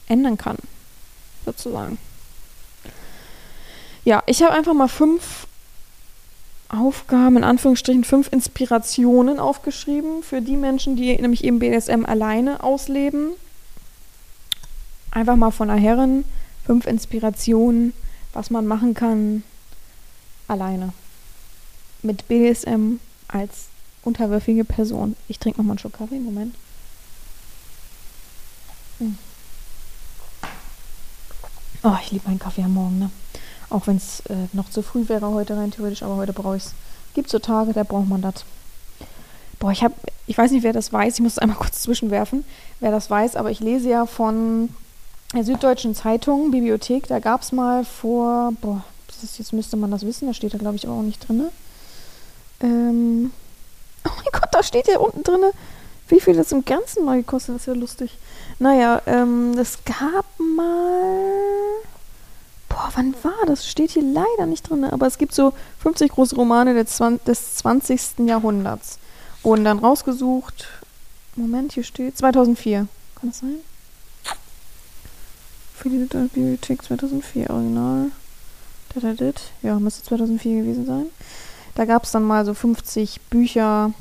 [0.07, 0.57] ändern kann,
[1.45, 1.97] sozusagen.
[4.05, 5.45] Ja, ich habe einfach mal fünf
[6.71, 13.31] Aufgaben, in Anführungsstrichen fünf Inspirationen aufgeschrieben für die Menschen, die nämlich eben BDSM alleine ausleben.
[15.11, 16.23] Einfach mal von der Herren
[16.65, 17.93] fünf Inspirationen,
[18.31, 19.43] was man machen kann
[20.47, 20.93] alleine.
[22.01, 23.67] Mit BDSM als
[24.03, 25.15] unterwürfige Person.
[25.27, 26.55] Ich trinke nochmal einen Schluck Kaffee, Moment.
[28.99, 29.17] Hm.
[31.83, 33.11] Oh, ich liebe meinen Kaffee am Morgen, ne?
[33.71, 36.65] Auch wenn es äh, noch zu früh wäre heute rein theoretisch, aber heute brauche ich
[36.65, 36.73] es.
[37.13, 38.45] Gibt so Tage, da braucht man das.
[39.59, 39.95] Boah, ich habe,
[40.27, 42.45] ich weiß nicht, wer das weiß, ich muss es einmal kurz zwischenwerfen,
[42.79, 44.69] wer das weiß, aber ich lese ja von
[45.33, 48.83] der Süddeutschen Zeitung, Bibliothek, da gab es mal vor, boah,
[49.23, 51.47] ist, jetzt müsste man das wissen, da steht da glaube ich aber auch nicht drin.
[52.61, 53.31] Ähm,
[54.05, 55.41] oh mein Gott, da steht ja unten drin,
[56.07, 58.17] wie viel das im Ganzen mal gekostet das ist ja lustig.
[58.59, 59.53] Naja, ähm,
[59.85, 61.60] gab mal
[62.81, 63.67] Boah, wann war das?
[63.67, 68.25] Steht hier leider nicht drin, aber es gibt so 50 große Romane des, 20.
[68.25, 68.97] Jahrhunderts.
[69.43, 70.67] Wurden dann rausgesucht.
[71.35, 72.87] Moment, hier steht 2004.
[73.19, 73.57] Kann das sein?
[75.75, 78.07] Für die Bibliothek 2004, Original.
[79.61, 81.05] Ja, müsste 2004 gewesen sein.
[81.75, 83.93] Da gab es dann mal so 50 Bücher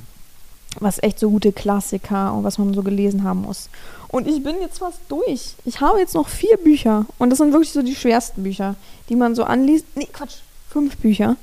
[0.78, 3.68] was echt so gute Klassiker und was man so gelesen haben muss.
[4.08, 5.54] Und ich bin jetzt fast durch.
[5.64, 8.76] Ich habe jetzt noch vier Bücher und das sind wirklich so die schwersten Bücher,
[9.08, 9.86] die man so anliest.
[9.94, 11.36] Nee, Quatsch, fünf Bücher,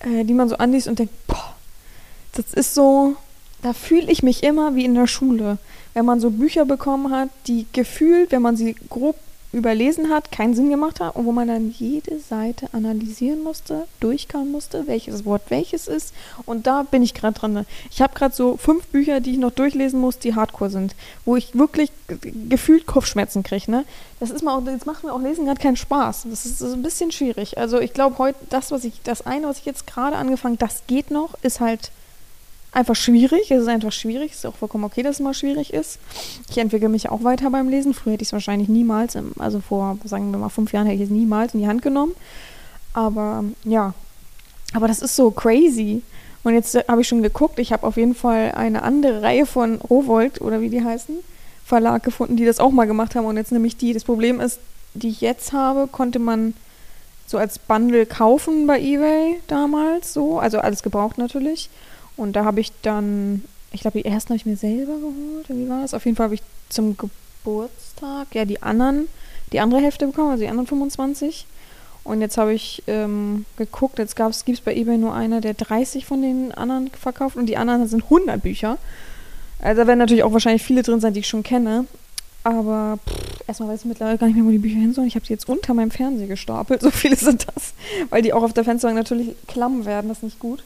[0.00, 1.54] äh, die man so anliest und denkt, boah,
[2.32, 3.16] das ist so,
[3.62, 5.58] da fühle ich mich immer wie in der Schule.
[5.94, 9.16] Wenn man so Bücher bekommen hat, die gefühlt, wenn man sie grob
[9.52, 14.52] überlesen hat, keinen Sinn gemacht hat und wo man dann jede Seite analysieren musste, durchkauen
[14.52, 16.12] musste, welches Wort welches ist.
[16.44, 17.66] Und da bin ich gerade dran.
[17.90, 21.36] Ich habe gerade so fünf Bücher, die ich noch durchlesen muss, die Hardcore sind, wo
[21.36, 21.90] ich wirklich
[22.48, 23.70] gefühlt Kopfschmerzen kriege.
[23.70, 23.84] Ne?
[24.20, 26.26] Das ist mal jetzt macht mir auch Lesen gerade keinen Spaß.
[26.28, 27.56] Das ist, ist ein bisschen schwierig.
[27.56, 30.82] Also ich glaube heute, das, was ich, das eine, was ich jetzt gerade angefangen, das
[30.86, 31.90] geht noch, ist halt
[32.72, 33.50] einfach schwierig.
[33.50, 34.32] Es ist einfach schwierig.
[34.32, 35.98] Es ist auch vollkommen okay, dass es mal schwierig ist.
[36.50, 37.94] Ich entwickle mich auch weiter beim Lesen.
[37.94, 41.02] Früher hätte ich es wahrscheinlich niemals, im, also vor, sagen wir mal, fünf Jahren hätte
[41.02, 42.14] ich es niemals in die Hand genommen.
[42.92, 43.94] Aber ja,
[44.74, 46.02] aber das ist so crazy.
[46.44, 47.58] Und jetzt äh, habe ich schon geguckt.
[47.58, 51.16] Ich habe auf jeden Fall eine andere Reihe von Rowold oder wie die heißen,
[51.64, 53.26] Verlag gefunden, die das auch mal gemacht haben.
[53.26, 53.92] Und jetzt nämlich die.
[53.92, 54.58] Das Problem ist,
[54.94, 56.54] die ich jetzt habe, konnte man
[57.26, 60.38] so als Bundle kaufen bei eBay damals so.
[60.38, 61.68] Also alles gebraucht natürlich.
[62.18, 65.48] Und da habe ich dann, ich glaube, die ersten habe ich mir selber geholt.
[65.48, 65.94] Wie war das?
[65.94, 69.08] Auf jeden Fall habe ich zum Geburtstag ja die anderen,
[69.52, 71.46] die andere Hälfte bekommen, also die anderen 25.
[72.02, 76.06] Und jetzt habe ich ähm, geguckt, jetzt gibt es bei eBay nur einer, der 30
[76.06, 78.78] von den anderen verkauft und die anderen sind 100 Bücher.
[79.60, 81.86] Also da werden natürlich auch wahrscheinlich viele drin sein, die ich schon kenne.
[82.42, 85.06] Aber pff, erstmal weiß ich mittlerweile gar nicht mehr, wo die Bücher hin sollen.
[85.06, 86.82] Ich habe die jetzt unter meinem Fernseher gestapelt.
[86.88, 87.74] So viele sind das.
[88.10, 90.08] Weil die auch auf der Fensterbank natürlich klamm werden.
[90.08, 90.64] Das ist nicht gut.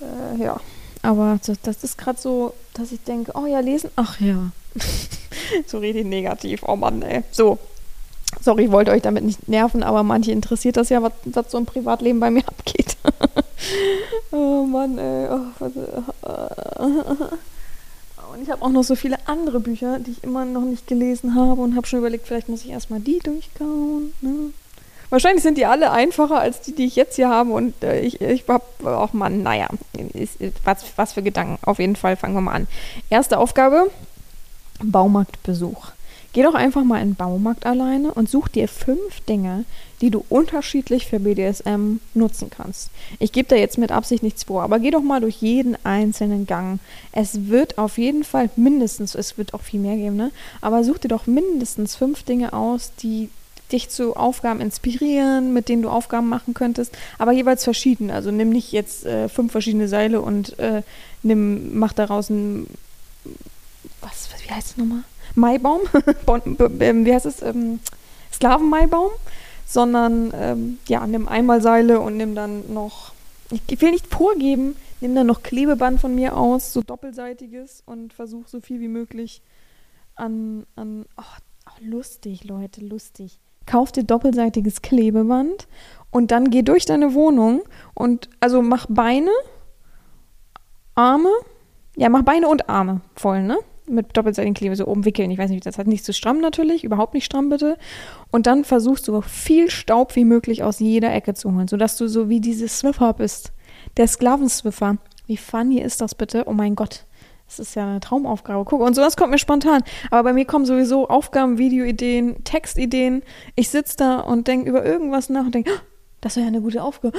[0.00, 0.60] Äh, ja.
[1.02, 4.50] Aber das, das ist gerade so, dass ich denke, oh ja, lesen, ach ja.
[5.66, 7.22] so rede ich negativ, oh Mann, ey.
[7.30, 7.58] So.
[8.40, 11.58] Sorry, ich wollte euch damit nicht nerven, aber manche interessiert das ja, was, was so
[11.58, 12.96] im Privatleben bei mir abgeht.
[14.30, 15.28] oh Mann, ey.
[15.30, 17.36] Oh, was, äh,
[18.32, 21.34] und ich habe auch noch so viele andere Bücher, die ich immer noch nicht gelesen
[21.34, 24.12] habe und habe schon überlegt, vielleicht muss ich erstmal die durchkauen.
[24.20, 24.52] Ne?
[25.08, 27.50] Wahrscheinlich sind die alle einfacher als die, die ich jetzt hier habe.
[27.50, 29.68] Und äh, ich, ich habe auch mal, naja,
[30.14, 31.58] ist, was, was für Gedanken.
[31.62, 32.68] Auf jeden Fall fangen wir mal an.
[33.08, 33.90] Erste Aufgabe:
[34.82, 35.92] Baumarktbesuch.
[36.32, 39.64] Geh doch einfach mal in den Baumarkt alleine und such dir fünf Dinge,
[40.00, 42.90] die du unterschiedlich für BDSM nutzen kannst.
[43.18, 46.46] Ich gebe da jetzt mit Absicht nichts vor, aber geh doch mal durch jeden einzelnen
[46.46, 46.78] Gang.
[47.10, 50.30] Es wird auf jeden Fall mindestens, es wird auch viel mehr geben, ne?
[50.60, 53.28] Aber such dir doch mindestens fünf Dinge aus, die
[53.72, 58.10] dich zu Aufgaben inspirieren, mit denen du Aufgaben machen könntest, aber jeweils verschieden.
[58.10, 60.82] Also nimm nicht jetzt äh, fünf verschiedene Seile und äh,
[61.22, 62.66] nimm, mach daraus ein,
[64.00, 65.02] was, wie heißt es nochmal?
[65.34, 65.82] Maibaum,
[66.80, 67.80] ähm, wie heißt es, ähm,
[68.32, 69.10] Sklavenmaibaum,
[69.66, 73.12] sondern ähm, ja, nimm einmal Seile und nimm dann noch,
[73.68, 78.48] ich will nicht vorgeben, nimm dann noch Klebeband von mir aus, so doppelseitiges und versuch
[78.48, 79.42] so viel wie möglich
[80.16, 81.22] an, an oh,
[81.66, 83.38] oh, lustig, Leute, lustig.
[83.70, 85.68] Kauf dir doppelseitiges Klebeband
[86.10, 87.62] und dann geh durch deine Wohnung
[87.94, 89.30] und also mach Beine,
[90.96, 91.30] Arme,
[91.96, 93.58] ja, mach Beine und Arme voll, ne?
[93.86, 95.30] mit doppelseitigen Klebe so oben wickeln.
[95.30, 97.76] Ich weiß nicht, das hat nicht zu stramm natürlich, überhaupt nicht stramm bitte.
[98.32, 102.08] Und dann versuchst du viel Staub wie möglich aus jeder Ecke zu holen, sodass du
[102.08, 103.52] so wie diese Swiffer bist.
[103.98, 104.96] Der Sklavenswiffer.
[105.26, 106.44] Wie funny ist das bitte?
[106.46, 107.04] Oh mein Gott.
[107.50, 108.64] Das ist ja eine Traumaufgabe.
[108.64, 109.82] Guck, und sowas kommt mir spontan.
[110.12, 113.24] Aber bei mir kommen sowieso Aufgaben, Videoideen, Textideen.
[113.56, 115.80] Ich sitze da und denke über irgendwas nach und denke, oh,
[116.20, 117.18] das wäre ja eine gute Aufgabe.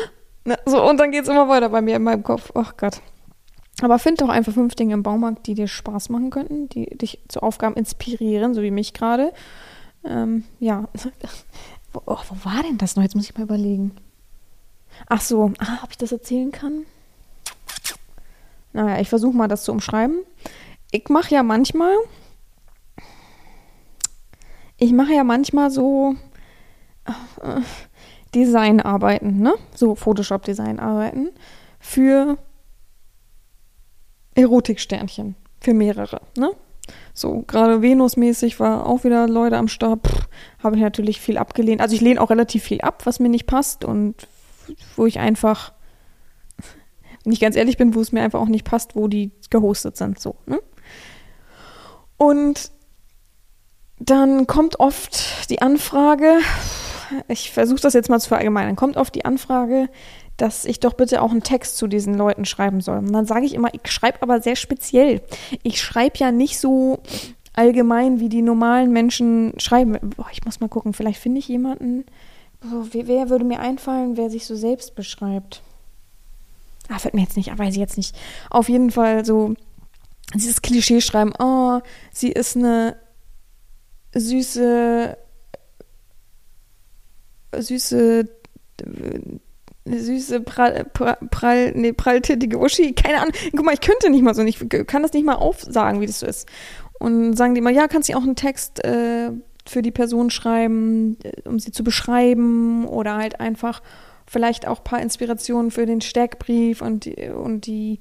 [0.65, 2.49] So, und dann geht es immer weiter bei mir in meinem Kopf.
[2.55, 3.01] Ach Gott.
[3.81, 7.19] Aber find doch einfach fünf Dinge im Baumarkt, die dir Spaß machen könnten, die dich
[7.27, 9.33] zu Aufgaben inspirieren, so wie mich gerade.
[10.05, 10.87] Ähm, ja.
[11.91, 13.03] wo, oh, wo war denn das noch?
[13.03, 13.91] Jetzt muss ich mal überlegen.
[15.09, 16.85] Ach so, ah, ob ich das erzählen kann?
[18.73, 20.23] Naja, ich versuche mal das zu umschreiben.
[20.91, 21.95] Ich mache ja manchmal,
[24.77, 26.15] ich mache ja manchmal so
[27.05, 27.61] äh,
[28.33, 29.53] Designarbeiten, ne?
[29.75, 31.31] So Photoshop-Designarbeiten
[31.79, 32.37] für
[34.35, 36.51] Erotiksternchen für mehrere, ne?
[37.13, 40.07] So, gerade Venus-mäßig war auch wieder Leute am Start.
[40.63, 41.81] Habe ich natürlich viel abgelehnt.
[41.81, 44.27] Also ich lehne auch relativ viel ab, was mir nicht passt und
[44.95, 45.73] wo ich einfach,
[47.23, 49.97] wenn ich ganz ehrlich bin, wo es mir einfach auch nicht passt, wo die gehostet
[49.97, 50.19] sind.
[50.19, 50.59] So, ne?
[52.17, 52.71] Und
[53.99, 56.39] dann kommt oft die Anfrage,
[57.27, 59.89] ich versuche das jetzt mal zu verallgemeinern, kommt oft die Anfrage,
[60.37, 62.97] dass ich doch bitte auch einen Text zu diesen Leuten schreiben soll.
[62.97, 65.21] Und dann sage ich immer, ich schreibe aber sehr speziell.
[65.61, 66.99] Ich schreibe ja nicht so
[67.53, 69.97] allgemein, wie die normalen Menschen schreiben.
[70.15, 72.05] Boah, ich muss mal gucken, vielleicht finde ich jemanden.
[72.61, 75.61] Boah, wer würde mir einfallen, wer sich so selbst beschreibt?
[76.91, 78.15] Ah, fällt mir jetzt nicht, weiß ich jetzt nicht.
[78.49, 79.53] Auf jeden Fall so
[80.33, 81.79] dieses Klischee schreiben, oh,
[82.11, 82.97] sie ist eine
[84.13, 85.17] süße,
[87.57, 88.29] süße
[89.85, 93.33] süße, prall, prall, nee, pralltittige Uschi, keine Ahnung.
[93.51, 96.19] Guck mal, ich könnte nicht mal so, ich kann das nicht mal aufsagen, wie das
[96.19, 96.47] so ist.
[96.99, 99.31] Und sagen die mal, ja, kannst du auch einen Text äh,
[99.65, 103.81] für die Person schreiben, äh, um sie zu beschreiben oder halt einfach
[104.31, 107.99] vielleicht auch ein paar Inspirationen für den Steckbrief und die, und die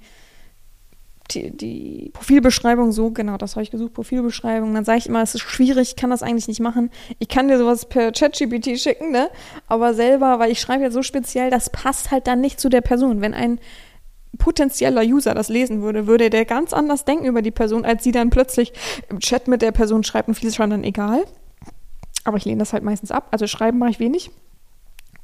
[1.34, 4.74] die, die Profilbeschreibung so, genau, das habe ich gesucht, Profilbeschreibung.
[4.74, 6.90] Dann sage ich immer, es ist schwierig, ich kann das eigentlich nicht machen.
[7.20, 9.30] Ich kann dir sowas per ChatGPT schicken, ne?
[9.68, 12.80] Aber selber, weil ich schreibe ja so speziell, das passt halt dann nicht zu der
[12.80, 13.20] Person.
[13.20, 13.60] Wenn ein
[14.38, 18.12] potenzieller User das lesen würde, würde der ganz anders denken über die Person, als sie
[18.12, 18.72] dann plötzlich
[19.08, 21.24] im Chat mit der Person schreibt und vieles schon dann egal.
[22.24, 23.28] Aber ich lehne das halt meistens ab.
[23.30, 24.30] Also schreiben mache ich wenig.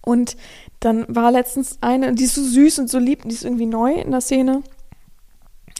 [0.06, 0.36] Und
[0.80, 3.92] dann war letztens eine, die ist so süß und so lieb, die ist irgendwie neu
[3.92, 4.62] in der Szene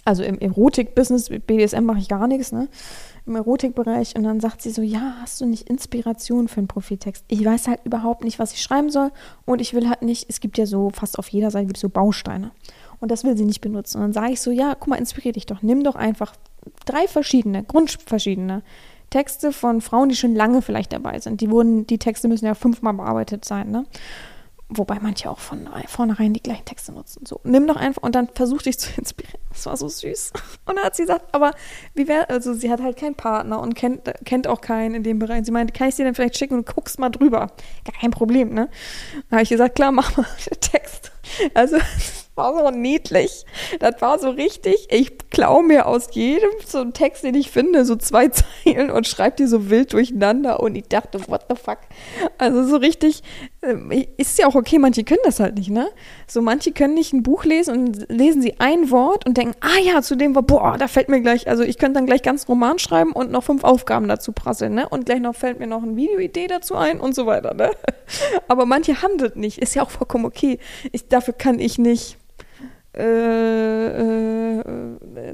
[0.07, 2.69] also im Erotik-Business, BDSM mache ich gar nichts, ne?
[3.27, 4.15] Im Erotikbereich.
[4.15, 7.25] Und dann sagt sie so, ja, hast du nicht Inspiration für einen Profiltext?
[7.27, 9.11] Ich weiß halt überhaupt nicht, was ich schreiben soll.
[9.47, 11.89] Und ich will halt nicht, es gibt ja so, fast auf jeder Seite gibt so
[11.89, 12.53] Bausteine.
[13.01, 13.97] Und das will sie nicht benutzen.
[13.97, 15.61] Und dann sage ich so, ja, guck mal, inspirier dich doch.
[15.61, 16.35] Nimm doch einfach
[16.85, 18.62] drei verschiedene, grundverschiedene
[19.11, 21.40] Texte von Frauen, die schon lange vielleicht dabei sind.
[21.40, 23.87] Die wurden, die Texte müssen ja fünfmal bearbeitet sein, ne?
[24.69, 27.25] Wobei manche auch von vornherein die gleichen Texte nutzen.
[27.25, 29.40] So, nimm doch einfach und dann versuch dich zu inspirieren.
[29.51, 30.33] Das war so süß.
[30.64, 31.53] Und dann hat sie gesagt, aber
[31.95, 35.21] wie wäre, also sie hat halt keinen Partner und kennt, kennt auch keinen in dem
[35.21, 35.45] Bereich.
[35.47, 37.53] Sie meinte, kann ich dir denn vielleicht schicken und guckst mal drüber?
[38.01, 38.69] Kein Problem, ne?
[39.31, 41.12] Da habe ich gesagt, klar, mach mal den Text.
[41.55, 41.77] Also,
[42.37, 43.44] war so niedlich.
[43.81, 44.88] Das war so richtig.
[44.90, 48.29] Ich klaue mir aus jedem so einen Text, den ich finde, so zwei
[48.64, 50.61] Zeilen und schreibe die so wild durcheinander.
[50.61, 51.79] Und ich dachte, what the fuck?
[52.38, 53.22] Also so richtig,
[53.62, 55.88] äh, ist ja auch okay, manche können das halt nicht, ne?
[56.27, 59.81] So manche können nicht ein Buch lesen und lesen sie ein Wort und denken, ah
[59.83, 62.49] ja, zu dem Wort, boah, da fällt mir gleich, also ich könnte dann gleich ganz
[62.49, 64.88] Roman schreiben und noch fünf Aufgaben dazu prasseln, ne?
[64.88, 67.70] Und gleich noch fällt mir noch eine Videoidee dazu ein und so weiter, ne?
[68.49, 70.59] Aber manche handelt nicht, ist ja auch vollkommen okay.
[70.92, 72.18] Ich, dafür kann ich nicht
[72.97, 74.65] äh, äh,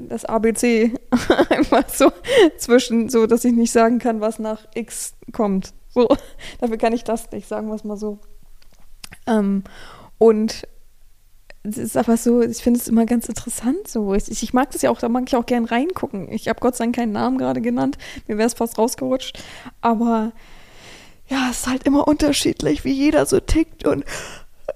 [0.09, 0.93] das ABC
[1.49, 2.11] einfach so
[2.57, 5.73] zwischen, so dass ich nicht sagen kann, was nach X kommt.
[5.89, 6.07] So,
[6.59, 8.19] dafür kann ich das nicht, sagen wir es mal so.
[9.27, 9.63] Ähm,
[10.17, 10.67] und
[11.63, 14.13] es ist aber so, ich finde es immer ganz interessant so.
[14.13, 16.29] Ich, ich, mag das ja auch, da mag ich auch gern reingucken.
[16.31, 17.97] Ich habe Gott sei Dank keinen Namen gerade genannt,
[18.27, 19.41] mir wäre es fast rausgerutscht.
[19.79, 20.33] Aber
[21.27, 24.03] ja, es ist halt immer unterschiedlich, wie jeder so tickt und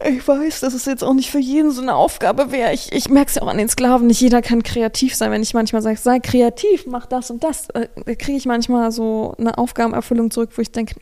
[0.05, 2.73] ich weiß, dass es jetzt auch nicht für jeden so eine Aufgabe wäre.
[2.73, 5.31] Ich, ich merke es ja auch an den Sklaven, nicht jeder kann kreativ sein.
[5.31, 9.33] Wenn ich manchmal sage, sei kreativ, mach das und das, äh, kriege ich manchmal so
[9.37, 10.95] eine Aufgabenerfüllung zurück, wo ich denke,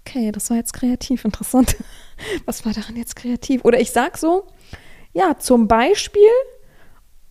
[0.00, 1.76] okay, das war jetzt kreativ, interessant.
[2.46, 3.64] Was war daran jetzt kreativ?
[3.64, 4.46] Oder ich sage so,
[5.12, 6.22] ja, zum Beispiel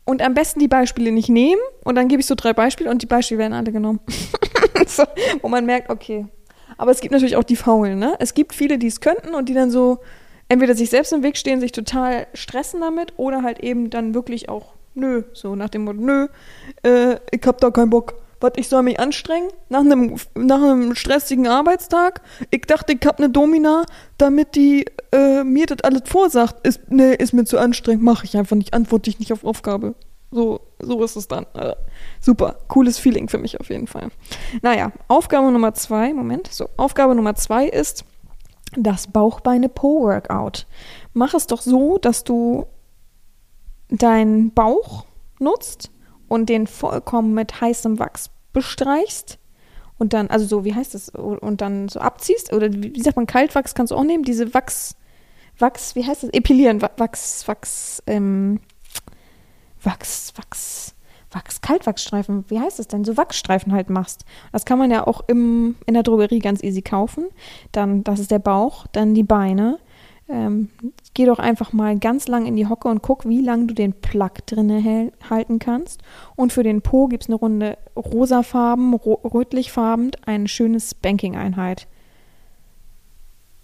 [0.06, 3.02] und am besten die Beispiele nicht nehmen und dann gebe ich so drei Beispiele und
[3.02, 4.02] die Beispiele werden alle genommen.
[4.88, 5.04] so,
[5.42, 6.28] wo man merkt, okay.
[6.78, 8.16] Aber es gibt natürlich auch die Faulen, ne?
[8.20, 10.00] Es gibt viele, die es könnten und die dann so
[10.52, 14.50] entweder sich selbst im Weg stehen, sich total stressen damit oder halt eben dann wirklich
[14.50, 16.28] auch nö, so nach dem Motto, nö,
[16.84, 18.16] äh, ich hab da keinen Bock.
[18.42, 22.22] Was, ich soll mich anstrengen nach einem, nach einem stressigen Arbeitstag?
[22.50, 23.86] Ich dachte, ich hab eine Domina,
[24.18, 26.68] damit die äh, mir das alles vorsagt.
[26.68, 29.96] Ist, nee, ist mir zu anstrengend, mache ich einfach nicht, antworte ich nicht auf Aufgabe.
[30.32, 31.46] So, so ist es dann.
[31.54, 31.76] Also,
[32.20, 34.10] super, cooles Feeling für mich auf jeden Fall.
[34.62, 38.04] Naja, Aufgabe Nummer zwei, Moment, so, Aufgabe Nummer zwei ist,
[38.75, 40.65] das Bauchbeine-Po-Workout.
[41.13, 42.67] Mach es doch so, dass du
[43.89, 45.05] deinen Bauch
[45.39, 45.91] nutzt
[46.27, 49.38] und den vollkommen mit heißem Wachs bestreichst
[49.97, 53.27] und dann, also so, wie heißt das, und dann so abziehst oder wie sagt man,
[53.27, 54.95] Kaltwachs kannst du auch nehmen, diese Wachs,
[55.60, 58.62] Wachs, wie heißt das, epilieren, Wachs, Wachs, ähm,
[59.84, 60.95] Wachs, Wachs,
[61.32, 63.04] Wachs, Kaltwachsstreifen, wie heißt es denn?
[63.04, 64.26] So Wachsstreifen halt machst.
[64.52, 67.26] Das kann man ja auch im, in der Drogerie ganz easy kaufen.
[67.72, 69.80] Dann, das ist der Bauch, dann die Beine.
[70.28, 70.70] Ähm,
[71.13, 73.94] geh doch einfach mal ganz lang in die Hocke und guck, wie lang du den
[73.94, 76.02] Plug drinne halten kannst.
[76.36, 81.88] Und für den Po gibt es eine Runde rosafarben, ro rötlichfarben, eine schöne Spanking-Einheit.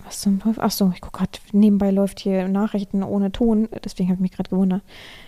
[0.03, 0.63] Was zum Teufel?
[0.63, 4.49] Achso, ich gucke gerade, nebenbei läuft hier Nachrichten ohne Ton, deswegen habe ich mich gerade
[4.49, 4.83] gewundert.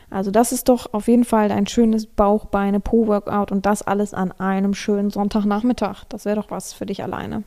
[0.10, 4.32] Also das ist doch auf jeden Fall ein schönes Bauchbeine Po-Workout und das alles an
[4.32, 6.06] einem schönen Sonntagnachmittag.
[6.10, 7.44] Das wäre doch was für dich alleine.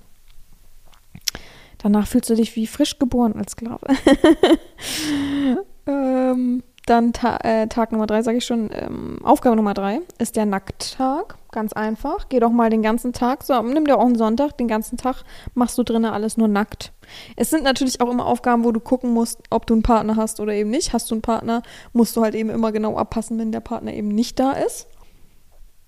[1.79, 3.87] Danach fühlst du dich wie frisch geboren als Sklave.
[5.87, 8.71] ähm, dann ta äh, Tag Nummer drei, sage ich schon.
[8.73, 11.37] Ähm, Aufgabe Nummer drei ist der Nackttag.
[11.51, 12.29] Ganz einfach.
[12.29, 15.25] Geh doch mal den ganzen Tag, so, nimm dir auch einen Sonntag, den ganzen Tag
[15.55, 16.93] machst du drinnen alles nur nackt.
[17.37, 20.41] Es sind natürlich auch immer Aufgaben, wo du gucken musst, ob du einen Partner hast
[20.41, 20.93] oder eben nicht.
[20.93, 24.09] Hast du einen Partner, musst du halt eben immer genau abpassen, wenn der Partner eben
[24.09, 24.87] nicht da ist.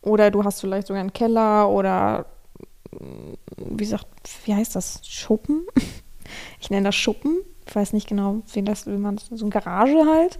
[0.03, 2.27] Oder du hast vielleicht sogar einen Keller oder
[3.57, 4.07] wie sagt,
[4.45, 5.01] wie heißt das?
[5.05, 5.67] Schuppen?
[6.59, 7.37] Ich nenne das Schuppen.
[7.69, 10.39] Ich weiß nicht genau, wie das, wie man so eine Garage halt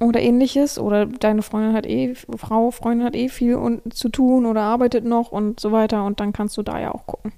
[0.00, 4.46] oder ähnliches oder deine Freundin hat eh, Frau, Freundin hat eh viel und, zu tun
[4.46, 7.32] oder arbeitet noch und so weiter und dann kannst du da ja auch gucken.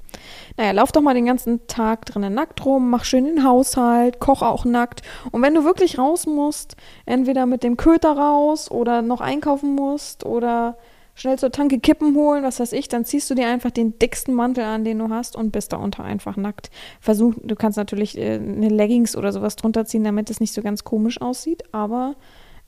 [0.57, 4.43] Naja, lauf doch mal den ganzen Tag drinnen nackt rum, mach schön den Haushalt, koch
[4.43, 9.23] auch nackt und wenn du wirklich raus musst, entweder mit dem Köter raus oder noch
[9.23, 10.77] einkaufen musst oder
[11.15, 14.35] schnell zur Tanke Kippen holen, was weiß ich, dann ziehst du dir einfach den dicksten
[14.35, 16.71] Mantel an, den du hast und bist da unter einfach nackt.
[17.01, 20.63] Versuch, du kannst natürlich äh, eine Leggings oder sowas drunter ziehen, damit es nicht so
[20.63, 22.17] ganz komisch aussieht, aber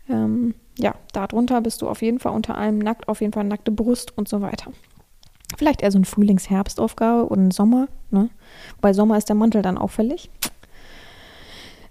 [0.09, 3.71] ähm, ja, darunter bist du auf jeden Fall unter allem nackt, auf jeden Fall nackte
[3.71, 4.73] Brust und so weiter.
[5.57, 8.31] Vielleicht eher so eine Frühlings-Herbstaufgabe oder ein Sommer, ne?
[8.81, 10.31] Bei Sommer ist der Mantel dann auffällig.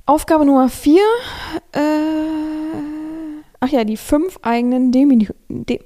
[0.08, 1.04] Aufgabe Nummer vier,
[1.74, 1.80] äh,
[3.64, 5.80] Ach ja, die fünf eigenen, Demü De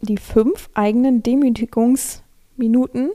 [0.00, 3.10] die fünf eigenen Demütigungsminuten.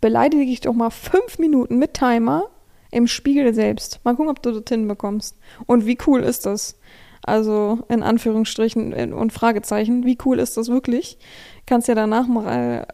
[0.00, 2.44] Beleidige dich doch mal fünf Minuten mit Timer
[2.92, 3.98] im Spiegel selbst.
[4.04, 5.36] Mal gucken, ob du das hinbekommst.
[5.66, 6.78] Und wie cool ist das?
[7.24, 11.18] Also in Anführungsstrichen und Fragezeichen, wie cool ist das wirklich?
[11.66, 12.86] Kannst ja danach mal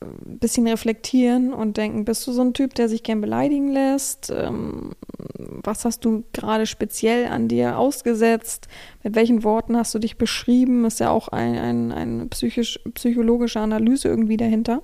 [0.00, 4.30] ein bisschen reflektieren und denken, bist du so ein Typ, der sich gern beleidigen lässt?
[4.30, 4.92] Ähm,
[5.38, 8.68] was hast du gerade speziell an dir ausgesetzt?
[9.02, 10.84] Mit welchen Worten hast du dich beschrieben?
[10.84, 14.82] Ist ja auch ein, ein, eine psychisch, psychologische Analyse irgendwie dahinter.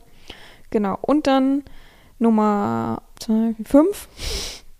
[0.70, 0.98] Genau.
[1.00, 1.62] Und dann
[2.18, 3.02] Nummer
[3.64, 4.08] fünf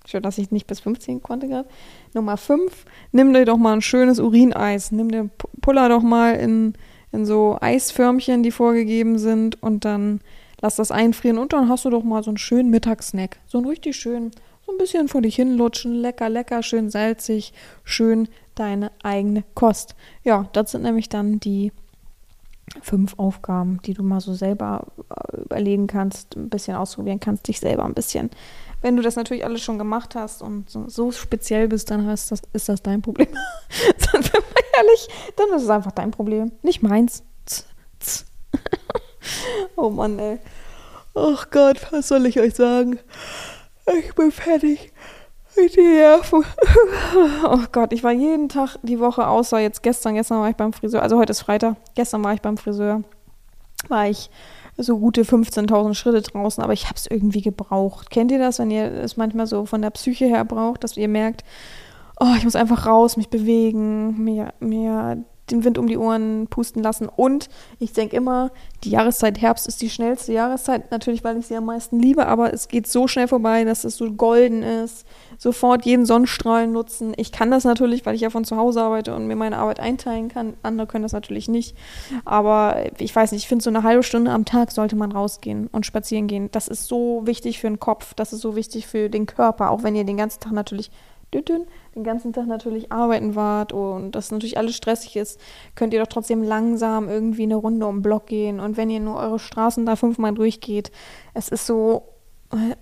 [0.07, 1.69] Schön, dass ich nicht bis 15 konnte gerade.
[2.13, 4.93] Nummer 5, nimm dir doch mal ein schönes Urineis.
[4.93, 5.31] Nimm dir,
[5.63, 6.75] puller doch mal in,
[7.13, 10.21] in so Eisförmchen, die vorgegeben sind und dann
[10.61, 13.39] lass das einfrieren und dann hast du doch mal so einen schönen Mittagssnack.
[13.47, 14.31] So einen richtig schönen,
[14.67, 17.53] so ein bisschen vor dich hinlutschen, lecker, lecker, schön salzig,
[17.83, 19.95] schön deine eigene Kost.
[20.23, 21.73] Ja, das sind nämlich dann die
[22.83, 24.87] fünf Aufgaben, die du mal so selber
[25.55, 28.31] überlegen kannst, ein bisschen ausprobieren kannst, dich selber ein bisschen.
[28.83, 32.43] Wenn du das natürlich alles schon gemacht hast und so, speziell bist, dann ist das,
[32.53, 33.29] ist das dein Problem.
[34.13, 37.23] dann bin ich ehrlich, dann ist es einfach dein Problem, nicht meins.
[39.77, 40.39] Oh Mann, ey.
[41.15, 42.99] Ach Gott, was soll ich euch sagen?
[43.87, 44.93] Ich bin fertig.
[45.57, 46.45] Die Nerven.
[47.45, 50.15] Oh Gott, ich war jeden Tag die Woche, außer jetzt gestern.
[50.15, 51.03] Gestern war ich beim Friseur.
[51.03, 51.77] Also heute ist Freitag.
[51.95, 53.03] Gestern war ich beim Friseur.
[53.89, 54.31] War ich
[54.77, 58.11] so gute 15.000 Schritte draußen, aber ich habe es irgendwie gebraucht.
[58.11, 61.09] Kennt ihr das, wenn ihr es manchmal so von der Psyche her braucht, dass ihr
[61.09, 61.45] merkt,
[62.19, 66.83] oh, ich muss einfach raus, mich bewegen, mir, mir den Wind um die Ohren pusten
[66.83, 67.09] lassen.
[67.09, 68.51] Und ich denke immer,
[68.83, 72.53] die Jahreszeit Herbst ist die schnellste Jahreszeit, natürlich, weil ich sie am meisten liebe, aber
[72.53, 75.07] es geht so schnell vorbei, dass es so golden ist.
[75.39, 77.13] Sofort jeden Sonnenstrahl nutzen.
[77.17, 79.81] Ich kann das natürlich, weil ich ja von zu Hause arbeite und mir meine Arbeit
[79.81, 80.55] einteilen kann.
[80.63, 81.77] Andere können das natürlich nicht.
[82.25, 85.69] Aber ich weiß nicht, ich finde, so eine halbe Stunde am Tag sollte man rausgehen
[85.73, 86.49] und spazieren gehen.
[86.53, 89.83] Das ist so wichtig für den Kopf, das ist so wichtig für den Körper, auch
[89.83, 90.91] wenn ihr den ganzen Tag natürlich
[91.43, 95.41] den ganzen Tag natürlich arbeiten wart und das natürlich alles stressig ist,
[95.75, 98.61] könnt ihr doch trotzdem langsam irgendwie eine Runde um den Block gehen.
[98.61, 100.91] Und wenn ihr nur eure Straßen da fünfmal durchgeht,
[101.35, 102.03] es ist so,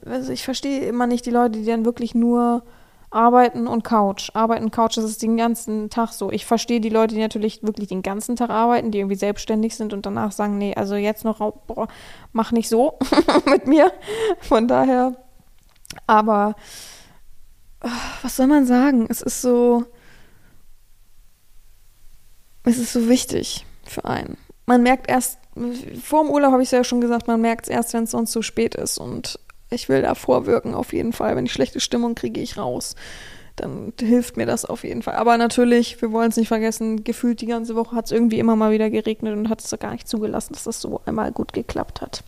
[0.05, 2.63] also ich verstehe immer nicht die Leute, die dann wirklich nur
[3.13, 4.31] arbeiten und Couch.
[4.35, 6.31] Arbeiten, Couch, das ist den ganzen Tag so.
[6.31, 9.93] Ich verstehe die Leute, die natürlich wirklich den ganzen Tag arbeiten, die irgendwie selbstständig sind
[9.93, 11.89] und danach sagen, nee, also jetzt noch, boah,
[12.33, 12.99] mach nicht so
[13.47, 13.93] mit mir.
[14.41, 15.17] Von daher,
[16.07, 16.55] aber
[18.23, 19.07] was soll man sagen?
[19.09, 19.85] Es ist so,
[22.65, 24.37] es ist so wichtig für einen.
[24.67, 25.39] Man merkt erst,
[26.03, 28.13] vor dem Urlaub habe ich es ja schon gesagt, man merkt es erst, wenn es
[28.13, 28.99] sonst zu spät ist.
[28.99, 29.39] Und
[29.71, 31.37] ich will da vorwirken auf jeden Fall.
[31.37, 32.95] Wenn ich schlechte Stimmung kriege, ich raus.
[33.57, 35.17] Dann hilft mir das auf jeden Fall.
[35.17, 38.57] Aber natürlich, wir wollen es nicht vergessen, gefühlt die ganze Woche hat es irgendwie immer
[38.57, 42.01] mal wieder geregnet und hat es gar nicht zugelassen, dass das so einmal gut geklappt
[42.01, 42.25] hat.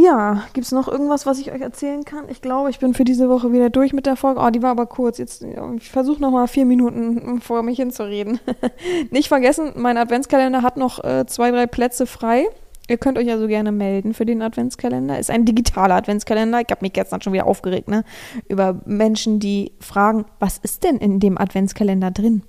[0.00, 2.26] Ja, gibt es noch irgendwas, was ich euch erzählen kann?
[2.28, 4.40] Ich glaube, ich bin für diese Woche wieder durch mit der Folge.
[4.40, 5.18] Oh, die war aber kurz.
[5.18, 5.44] Jetzt,
[5.76, 8.38] ich versuche noch mal vier Minuten vor mich hinzureden.
[9.10, 12.46] Nicht vergessen, mein Adventskalender hat noch äh, zwei, drei Plätze frei.
[12.88, 15.18] Ihr könnt euch also gerne melden für den Adventskalender.
[15.18, 16.60] Ist ein digitaler Adventskalender.
[16.60, 18.04] Ich habe mich gestern schon wieder aufgeregt, ne?
[18.48, 22.44] Über Menschen, die fragen, was ist denn in dem Adventskalender drin?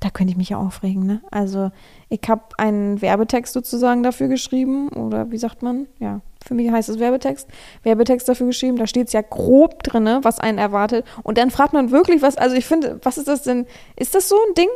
[0.00, 1.22] Da könnte ich mich ja aufregen, ne?
[1.30, 1.70] Also,
[2.08, 4.88] ich habe einen Werbetext sozusagen dafür geschrieben.
[4.88, 5.86] Oder wie sagt man?
[6.00, 7.48] Ja, für mich heißt es Werbetext.
[7.82, 8.76] Werbetext dafür geschrieben.
[8.76, 11.04] Da steht es ja grob drin, was einen erwartet.
[11.22, 13.66] Und dann fragt man wirklich, was, also ich finde, was ist das denn?
[13.96, 14.68] Ist das so ein Ding?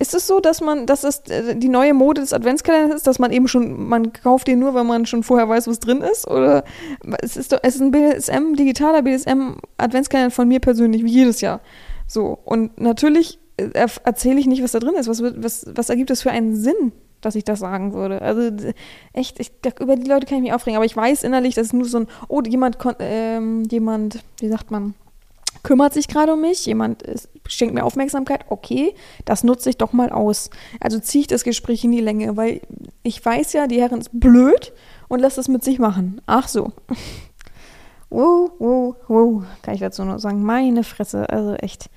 [0.00, 3.18] Ist es so, dass man, dass das äh, die neue Mode des Adventskalenders ist, dass
[3.18, 6.28] man eben schon, man kauft den nur, weil man schon vorher weiß, was drin ist?
[6.28, 6.62] Oder
[7.20, 11.60] es ist, doch, es ist ein BDSM, digitaler BDSM-Adventskalender von mir persönlich, wie jedes Jahr.
[12.06, 12.38] So.
[12.44, 13.40] Und natürlich
[13.74, 15.08] erzähle ich nicht, was da drin ist.
[15.08, 18.22] Was, was, was ergibt das für einen Sinn, dass ich das sagen würde?
[18.22, 18.50] Also
[19.12, 21.72] echt, ich, über die Leute kann ich mich aufregen, aber ich weiß innerlich, dass es
[21.72, 24.94] nur so ein, oh, jemand, ähm, jemand, wie sagt man,
[25.62, 28.94] kümmert sich gerade um mich, jemand ist, schenkt mir Aufmerksamkeit, okay,
[29.24, 30.50] das nutze ich doch mal aus.
[30.80, 32.60] Also ziehe ich das Gespräch in die Länge, weil
[33.02, 34.72] ich weiß ja, die Herren ist blöd
[35.08, 36.20] und lässt es mit sich machen.
[36.26, 36.72] Ach so.
[38.10, 40.42] Wow, wow, wow, kann ich dazu nur sagen.
[40.42, 41.90] Meine Fresse, also echt.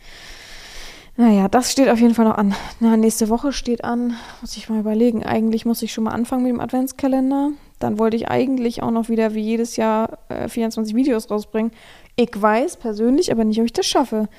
[1.18, 2.56] Naja, das steht auf jeden Fall noch an.
[2.80, 5.24] Na, nächste Woche steht an, muss ich mal überlegen.
[5.24, 7.52] Eigentlich muss ich schon mal anfangen mit dem Adventskalender.
[7.80, 11.72] Dann wollte ich eigentlich auch noch wieder wie jedes Jahr äh, 24 Videos rausbringen.
[12.16, 14.30] Ich weiß persönlich aber nicht, ob ich das schaffe.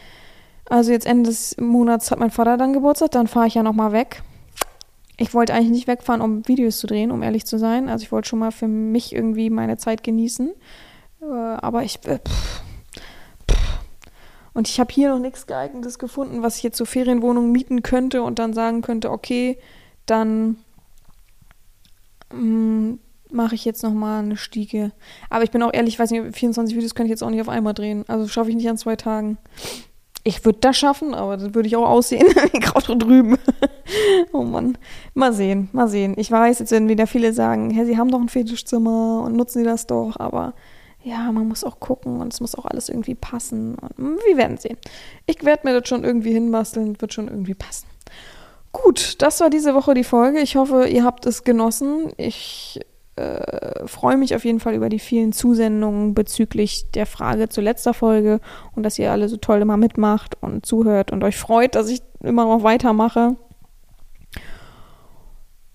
[0.68, 3.92] Also jetzt Ende des Monats hat mein Vater dann Geburtstag, dann fahre ich ja nochmal
[3.92, 4.22] weg.
[5.18, 7.88] Ich wollte eigentlich nicht wegfahren, um Videos zu drehen, um ehrlich zu sein.
[7.88, 10.50] Also ich wollte schon mal für mich irgendwie meine Zeit genießen.
[11.20, 12.61] Äh, aber ich, äh, pff,
[14.54, 18.22] und ich habe hier noch nichts geeignetes gefunden, was ich jetzt zur Ferienwohnung mieten könnte
[18.22, 19.58] und dann sagen könnte, okay,
[20.06, 20.56] dann
[22.32, 22.94] mm,
[23.30, 24.92] mache ich jetzt nochmal eine Stiege.
[25.30, 27.40] Aber ich bin auch ehrlich, ich weiß nicht, 24 Videos könnte ich jetzt auch nicht
[27.40, 28.04] auf einmal drehen.
[28.08, 29.38] Also schaffe ich nicht an zwei Tagen.
[30.24, 33.38] Ich würde das schaffen, aber das würde ich auch aussehen wie gerade drüben.
[34.32, 34.76] oh Mann.
[35.14, 36.14] Mal sehen, mal sehen.
[36.18, 39.60] Ich weiß, jetzt werden wieder viele sagen, hey, Sie haben doch ein Fetischzimmer und nutzen
[39.60, 40.54] Sie das doch, aber
[41.04, 43.74] ja, man muss auch gucken und es muss auch alles irgendwie passen.
[43.74, 44.78] Und wir werden sehen.
[45.26, 47.86] Ich werde mir das schon irgendwie hinbasteln, wird schon irgendwie passen.
[48.72, 50.40] Gut, das war diese Woche die Folge.
[50.40, 52.12] Ich hoffe, ihr habt es genossen.
[52.16, 52.80] Ich
[53.16, 57.92] äh, freue mich auf jeden Fall über die vielen Zusendungen bezüglich der Frage zur letzter
[57.92, 58.40] Folge
[58.74, 62.02] und dass ihr alle so toll immer mitmacht und zuhört und euch freut, dass ich
[62.20, 63.36] immer noch weitermache.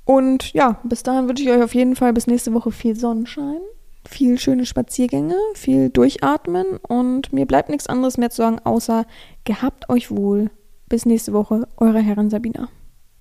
[0.04, 3.60] Und ja, bis dahin wünsche ich euch auf jeden Fall bis nächste Woche viel Sonnenschein,
[4.08, 9.06] viel schöne Spaziergänge, viel Durchatmen und mir bleibt nichts anderes mehr zu sagen, außer
[9.44, 10.50] gehabt euch wohl.
[10.90, 12.70] Bis nächste Woche, eure Herren Sabina.